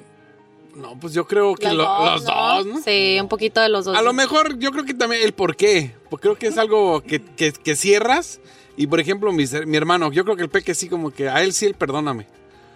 [0.77, 2.55] no, pues yo creo que Los lo- dos, los ¿no?
[2.57, 2.81] dos, ¿no?
[2.83, 3.95] Sí, un poquito de los dos.
[3.97, 5.95] A lo mejor yo creo que también el por qué.
[6.09, 8.41] Porque creo que es algo que, que- que cierras.
[8.75, 11.43] Y por ejemplo, mi, mi hermano, yo creo que el peque sí, como que a
[11.43, 12.27] él sí, el perdóname.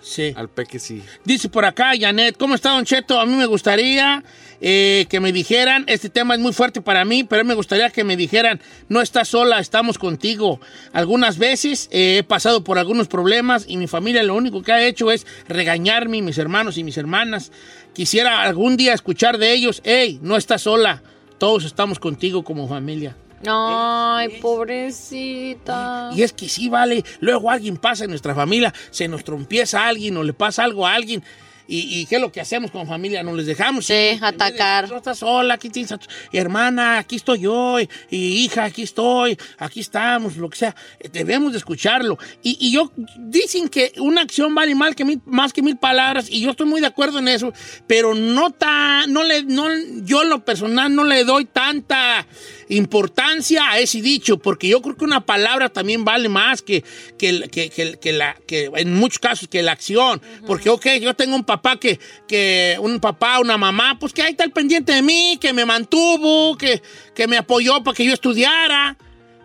[0.07, 0.32] Sí.
[0.36, 1.02] Al peque sí.
[1.24, 3.18] Dice por acá, Janet, ¿cómo está Don Cheto?
[3.18, 4.22] A mí me gustaría
[4.61, 8.04] eh, que me dijeran, este tema es muy fuerte para mí, pero me gustaría que
[8.04, 10.61] me dijeran, no estás sola, estamos contigo.
[10.92, 14.86] Algunas veces eh, he pasado por algunos problemas y mi familia lo único que ha
[14.86, 17.50] hecho es regañarme, mis hermanos y mis hermanas.
[17.92, 21.02] Quisiera algún día escuchar de ellos, hey, no estás sola,
[21.38, 23.16] todos estamos contigo como familia.
[23.47, 26.11] Ay, pobrecita.
[26.14, 27.05] Y es que sí, vale.
[27.20, 30.87] Luego alguien pasa en nuestra familia, se nos trompieza a alguien o le pasa algo
[30.87, 31.22] a alguien.
[31.68, 33.24] ¿Y, y qué es lo que hacemos con familia?
[33.24, 33.87] Nos les dejamos.
[33.87, 34.89] Sí, atacar.
[34.89, 38.82] No estás sola, aquí tienes a tu hermana, aquí estoy yo, y, y hija, aquí
[38.82, 40.76] estoy, aquí estamos, lo que sea.
[41.01, 42.18] Eh, Debemos de escucharlo.
[42.41, 46.30] Y, y yo, dicen que una acción vale mal que mil- más que mil palabras,
[46.30, 47.53] y yo estoy muy de acuerdo en eso,
[47.89, 49.66] pero no tan, no le, no,
[50.05, 52.24] yo en lo personal no le doy tanta
[52.68, 56.82] importancia a ese dicho, porque yo creo que una palabra también vale más que,
[57.18, 60.20] que, que, que- que la, que en muchos casos que la acción.
[60.46, 64.32] Porque, ok, yo tengo un papá que, que, un papá, una mamá, pues que ahí
[64.32, 66.82] está el pendiente de mí, que me mantuvo, que,
[67.14, 68.96] que me apoyó para que yo estudiara,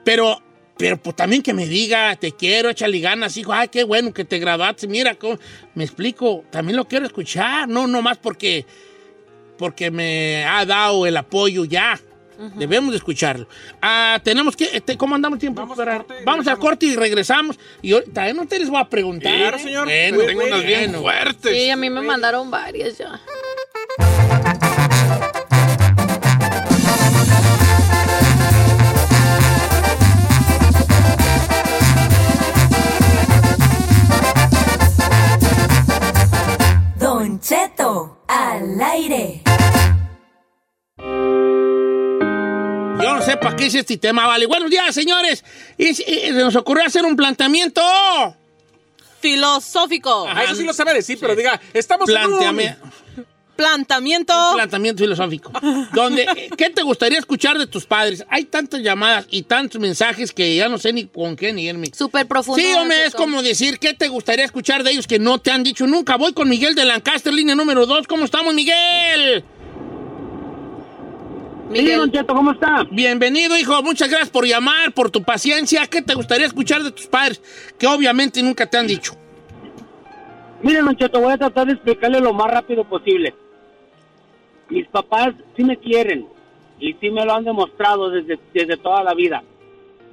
[0.03, 0.41] pero...
[0.77, 4.25] Pero pues también que me diga, te quiero, échale ganas, hijo, ay, qué bueno que
[4.25, 5.37] te graduaste, mira, cómo-
[5.75, 8.65] me explico, también lo quiero escuchar, no nomás porque,
[9.59, 11.99] porque me ha dado el apoyo ya.
[12.55, 13.47] Debemos de escucharlo.
[13.81, 15.61] Ah, tenemos que, este, ¿cómo andamos tiempo?
[16.25, 17.59] Vamos, al corte y regresamos.
[17.81, 19.35] Y también no te les voy a preguntar.
[19.35, 19.59] Claro, ¿eh?
[19.59, 19.85] señor.
[19.85, 21.01] Bueno, Tengo unas bien bueno.
[21.01, 21.55] fuertes.
[21.57, 23.19] Sí, a mí me mandaron varias ya.
[36.97, 39.40] Don Cheto, al aire.
[43.01, 44.45] Yo no sé para qué es este tema, vale.
[44.45, 45.43] Buenos días, señores.
[45.77, 47.81] Y, y- se nos ocurrió hacer un planteamiento.
[49.19, 50.25] Filosófico.
[50.27, 52.91] Ah, eso sí lo sabe decir, pero diga, estamos Planteame- en un...
[53.55, 54.33] Plantamiento.
[54.55, 55.51] planteamiento filosófico.
[55.93, 58.25] Donde, eh, ¿Qué te gustaría escuchar de tus padres?
[58.29, 61.91] Hay tantas llamadas y tantos mensajes que ya no sé ni con qué ni irme.
[61.95, 62.59] Súper profundo.
[62.59, 65.61] Sí, hombre, es como decir, ¿qué te gustaría escuchar de ellos que no te han
[65.61, 66.15] dicho nunca?
[66.15, 68.07] Voy con Miguel de Lancaster, línea número 2.
[68.07, 69.43] ¿Cómo estamos, Miguel?
[71.71, 71.99] Miguel.
[71.99, 72.85] Don Cheto, ¿cómo está?
[72.91, 73.81] Bienvenido, hijo.
[73.81, 75.87] Muchas gracias por llamar, por tu paciencia.
[75.87, 77.41] ¿Qué te gustaría escuchar de tus padres
[77.79, 79.13] que obviamente nunca te han dicho?
[80.61, 83.33] Mire, Don Cheto, voy a tratar de explicarle lo más rápido posible.
[84.69, 86.27] mis papás sí me quieren
[86.79, 89.43] y sí me lo han demostrado desde, desde toda la vida.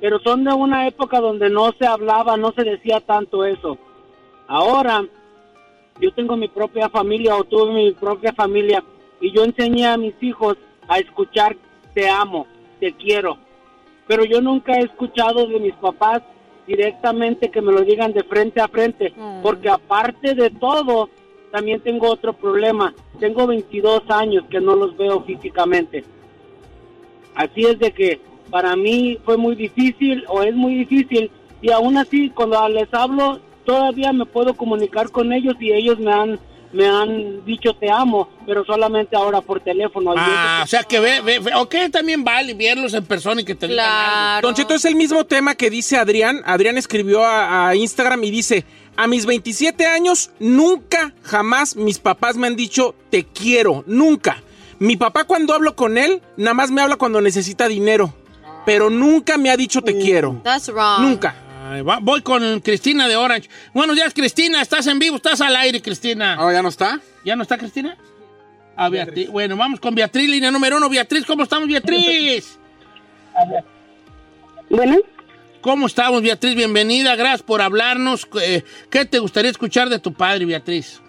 [0.00, 3.78] Pero son de una época donde no se hablaba, no se decía tanto eso.
[4.46, 5.04] Ahora,
[6.00, 8.82] yo tengo mi propia familia o tuve mi propia familia
[9.20, 10.56] y yo enseñé a mis hijos
[10.89, 11.57] a escuchar
[11.95, 12.47] te amo,
[12.80, 13.39] te quiero.
[14.07, 16.22] Pero yo nunca he escuchado de mis papás
[16.66, 19.12] directamente que me lo digan de frente a frente,
[19.43, 21.09] porque aparte de todo,
[21.51, 22.95] también tengo otro problema.
[23.20, 26.05] Tengo 22 años que no los veo físicamente.
[27.34, 28.20] Así es de que
[28.51, 31.30] para mí fue muy difícil o es muy difícil
[31.61, 36.12] y aún así cuando les hablo todavía me puedo comunicar con ellos y ellos me
[36.12, 36.39] han
[36.73, 40.12] me han dicho te amo, pero solamente ahora por teléfono.
[40.16, 43.55] Ah, o sea que ve, ve, ve- ok, también vale verlos en persona y que
[43.55, 44.49] te digan algo.
[44.49, 46.43] Don Cheto, es el mismo tema que dice Adrián.
[46.45, 48.64] Adrián escribió a, a Instagram y dice,
[48.97, 54.43] a mis 27 años, nunca, jamás mis papás me han dicho te quiero, nunca.
[54.81, 58.12] Mi papá cuando hablo con él, nada más me habla cuando necesita dinero,
[58.66, 60.41] pero nunca me ha dicho te quiero.
[60.45, 61.01] That's wrong.
[61.01, 61.35] Nunca.
[62.01, 63.49] Voy con Cristina de Orange.
[63.75, 64.62] Buenos días, Cristina.
[64.62, 66.37] Estás en vivo, estás al aire, Cristina.
[66.41, 67.01] Oh, ¿ya no está?
[67.25, 67.97] ¿Ya no está Cristina?
[68.77, 69.29] A Beatriz.
[69.29, 70.89] Bueno, vamos con Beatriz, línea número uno.
[70.89, 72.59] Beatriz, ¿cómo estamos, Beatriz?
[74.71, 74.97] Bueno.
[75.61, 76.55] ¿Cómo estamos, Beatriz?
[76.55, 78.27] Bienvenida, gracias por hablarnos.
[78.41, 81.03] Eh, ¿Qué te gustaría escuchar de tu padre, Beatriz?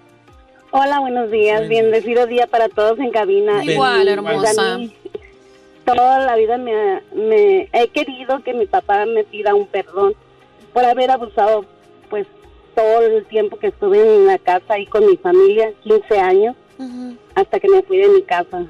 [0.72, 1.70] Hola, buenos días.
[1.70, 3.64] Bendecido día para todos en cabina.
[3.64, 4.78] Igual, Y, hermosa.
[4.78, 4.94] mí,
[5.86, 10.14] toda la vida me, me he querido que mi papá me pida un perdón
[10.74, 11.66] por haber abusado,
[12.10, 12.28] pues,
[12.76, 16.56] todo el tiempo que estuve en la casa ahí con mi familia, 15 años,
[17.36, 18.66] hasta que me fui de mi casa.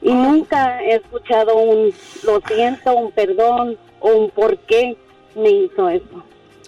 [0.00, 1.92] Y nunca he escuchado un
[2.24, 4.96] lo siento, un perdón o un por qué
[5.34, 6.24] me hizo eso.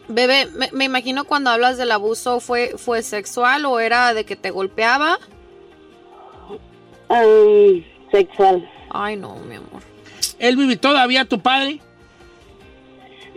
[0.09, 4.35] Bebé, me, me imagino cuando hablas del abuso, ¿fue, ¿fue sexual o era de que
[4.35, 5.19] te golpeaba?
[7.09, 8.69] Ay, sexual.
[8.91, 9.83] Ay, no, mi amor.
[10.39, 11.81] ¿Él vive todavía, tu padre?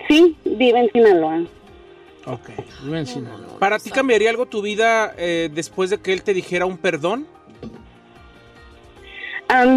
[0.08, 1.44] Sí, vive en Sinaloa.
[2.26, 2.50] Ok,
[2.84, 3.60] vive en Sinaloa.
[3.60, 7.28] ¿Para ti cambiaría algo tu vida eh, después de que él te dijera un perdón?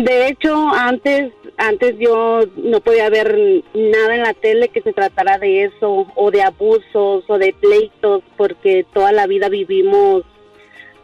[0.04, 5.36] De hecho, antes, antes yo no podía ver nada en la tele que se tratara
[5.36, 10.22] de eso, o de abusos, o de pleitos, porque toda la vida vivimos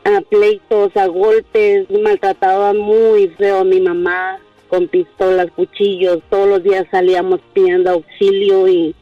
[0.05, 6.63] a pleitos, a golpes, maltrataba muy feo a mi mamá, con pistolas, cuchillos, todos los
[6.63, 8.95] días salíamos pidiendo auxilio y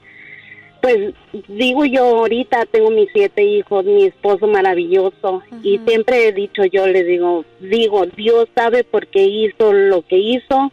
[0.80, 1.14] pues
[1.48, 6.86] digo yo ahorita tengo mis siete hijos, mi esposo maravilloso y siempre he dicho yo
[6.86, 10.72] le digo, digo, Dios sabe por qué hizo lo que hizo.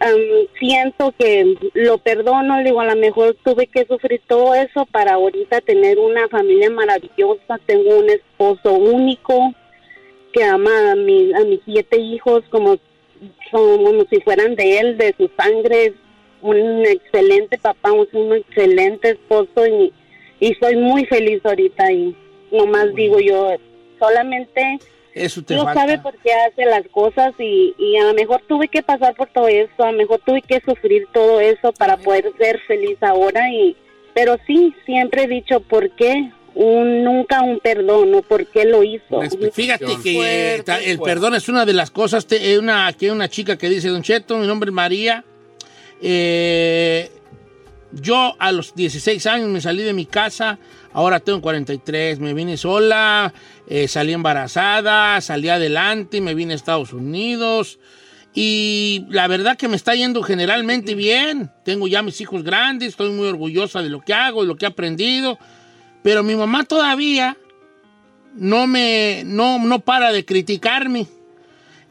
[0.00, 0.18] Am,
[0.58, 5.12] siento que lo perdono, le digo, a lo mejor tuve que sufrir todo eso para
[5.14, 9.54] ahorita tener una familia maravillosa, tengo un esposo único
[10.32, 12.78] que ama a, mi- a mis siete hijos como,
[13.52, 15.94] son- como si fueran de él, de su sangre,
[16.42, 19.92] un excelente papá, un, excelente esposo y,
[20.40, 22.14] y soy muy feliz ahorita y
[22.50, 23.50] nomás digo yo,
[23.98, 24.78] solamente
[25.14, 25.80] Eso te Dios falta.
[25.80, 29.28] sabe por qué hace las cosas y, y a lo mejor tuve que pasar por
[29.28, 33.50] todo eso, a lo mejor tuve que sufrir todo eso para poder ser feliz ahora
[33.50, 33.76] y
[34.14, 38.82] pero sí, siempre he dicho por qué un nunca un perdón o por qué lo
[38.82, 39.22] hizo.
[39.54, 42.26] Fíjate que el perdón es una de las cosas.
[42.26, 45.24] Te- eh, una, aquí hay una chica que dice, Don Cheto, mi nombre es María.
[46.02, 47.10] Eh,
[47.92, 50.58] yo a los 16 años me salí de mi casa,
[50.92, 53.32] ahora tengo 43, me vine sola,
[53.68, 57.78] eh, salí embarazada, salí adelante, me vine a Estados Unidos
[58.34, 61.50] y la verdad que me está yendo generalmente bien.
[61.64, 64.64] Tengo ya mis hijos grandes, estoy muy orgullosa de lo que hago, de lo que
[64.64, 65.38] he aprendido,
[66.02, 67.36] pero mi mamá todavía
[68.34, 71.06] no me no, no para de criticarme.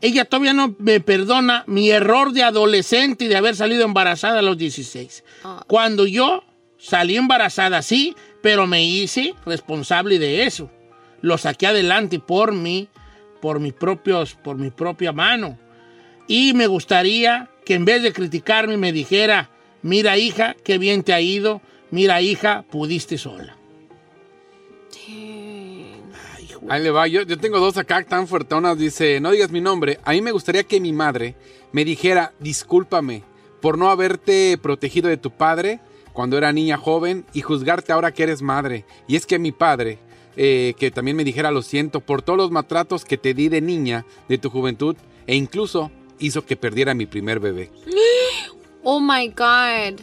[0.02, 4.42] Ella todavía no me perdona mi error de adolescente y de haber salido embarazada a
[4.42, 5.24] los 16.
[5.68, 6.44] Cuando yo
[6.78, 10.72] salí embarazada, sí, pero me hice responsable de eso.
[11.22, 12.90] Lo saqué adelante por mí,
[13.42, 15.60] por mis propios, por mi propia mano.
[16.28, 19.52] Y me gustaría que en vez de criticarme me dijera,
[19.84, 23.61] mira hija, qué bien te ha ido, mira hija, pudiste sola.
[26.70, 27.08] Ahí le va.
[27.08, 28.78] Yo, yo tengo dos acá tan fuertonas.
[28.78, 30.00] Dice, no digas mi nombre.
[30.04, 31.36] A mí me gustaría que mi madre
[31.72, 33.24] me dijera, discúlpame
[33.62, 35.80] por no haberte protegido de tu padre
[36.14, 38.86] cuando era niña joven y juzgarte ahora que eres madre.
[39.08, 40.00] Y es que mi padre,
[40.36, 43.62] eh, que también me dijera, lo siento por todos los maltratos que te di de
[43.62, 44.96] niña, de tu juventud,
[45.28, 47.72] e incluso hizo que perdiera mi primer bebé.
[48.84, 50.02] Oh my God.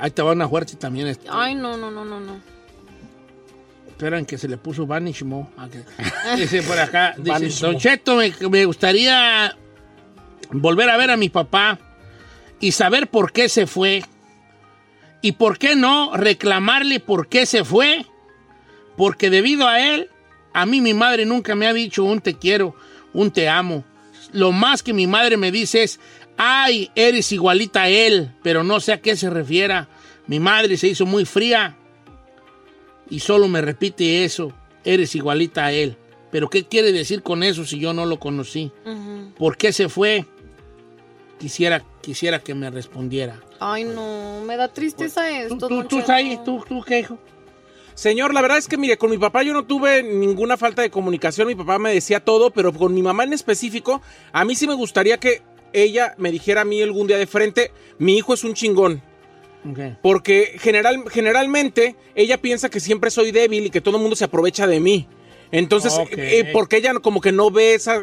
[0.00, 1.08] Ahí te va una fuerte también.
[1.08, 1.28] este.
[1.30, 2.40] Ay, no, no, no, no, no.
[3.96, 5.50] Esperan que se le puso Vanish Mo.
[5.72, 7.78] Que- Dice por acá, dice, Don.
[7.78, 9.56] Cheto, me, me gustaría
[10.50, 11.78] volver a ver a mi papá
[12.60, 14.04] y saber por qué se fue.
[15.22, 18.04] Y por qué no reclamarle por qué se fue.
[18.98, 20.10] Porque debido a él,
[20.52, 22.76] a mí mi madre nunca me ha dicho un te quiero,
[23.14, 23.82] un te amo.
[24.32, 26.00] Lo más que mi madre me dice es,
[26.36, 29.88] ay, eres igualita a él, pero no sé a qué se refiera.
[30.26, 31.76] Mi madre se hizo muy fría
[33.08, 34.52] y solo me repite eso,
[34.84, 35.96] eres igualita a él.
[36.30, 38.72] Pero ¿qué quiere decir con eso si yo no lo conocí?
[39.38, 40.26] ¿Por qué se fue?
[41.38, 43.40] Quisiera, quisiera que me respondiera.
[43.60, 45.68] Ay, no, me da tristeza esto.
[45.68, 47.18] ¿Tú, tú, ahí, tú, tú, qué hijo?
[47.94, 50.90] Señor, la verdad es que, mire, con mi papá yo no tuve ninguna falta de
[50.90, 51.46] comunicación.
[51.46, 54.02] Mi papá me decía todo, pero con mi mamá en específico,
[54.32, 55.42] a mí sí me gustaría que
[55.72, 59.02] ella me dijera a mí algún día de frente, mi hijo es un chingón.
[60.02, 64.24] Porque general, generalmente ella piensa que siempre soy débil y que todo el mundo se
[64.24, 65.08] aprovecha de mí.
[65.52, 66.10] Entonces, Ok.
[66.16, 68.02] eh, porque ella como que no ve esa eh,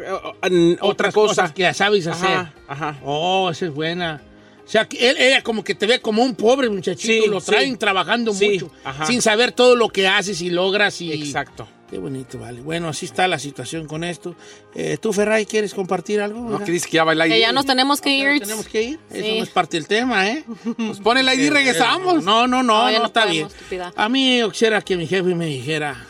[0.50, 1.28] eh, otra cosa.
[1.42, 2.28] cosas que ya sabes hacer.
[2.30, 2.98] Ajá, ajá.
[3.04, 4.22] Oh, esa es buena.
[4.64, 7.46] O sea, él- ella como que te ve como un pobre muchachito, Sí, lo sí.
[7.50, 9.04] traen trabajando Sí, mucho, ajá.
[9.06, 11.12] sin saber todo lo que haces y logras y...
[11.12, 11.68] Exacto.
[11.94, 12.60] Qué bonito, vale.
[12.60, 14.34] Bueno, así está la situación con esto.
[14.74, 16.40] Eh, ¿Tú, Ferray, quieres compartir algo?
[16.40, 16.64] No, Mira.
[16.64, 17.40] que dice que ya va el Que ID.
[17.40, 18.40] ya nos tenemos que ir.
[18.40, 18.98] Tenemos que ir.
[19.12, 20.44] Eso no es parte del tema, ¿eh?
[20.76, 22.24] Pues pon el ID y regresamos.
[22.24, 23.56] No, no, no, No, no, ya no está podemos, bien.
[23.60, 23.92] estúpida.
[23.94, 26.04] A mí yo quisiera que mi jefe me dijera,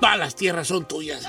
[0.00, 1.26] todas las tierras son tuyas.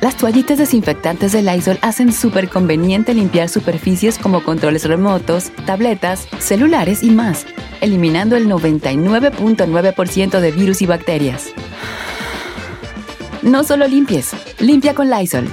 [0.00, 7.02] Las toallitas desinfectantes de Lysol hacen súper conveniente limpiar superficies como controles remotos, tabletas, celulares
[7.02, 7.46] y más,
[7.82, 11.52] eliminando el 99.9% de virus y bacterias.
[13.42, 15.46] No solo limpies, limpia con Lysol.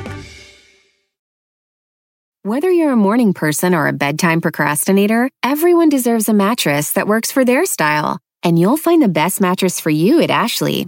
[2.43, 7.29] Whether you're a morning person or a bedtime procrastinator, everyone deserves a mattress that works
[7.29, 8.19] for their style.
[8.41, 10.87] And you'll find the best mattress for you at Ashley.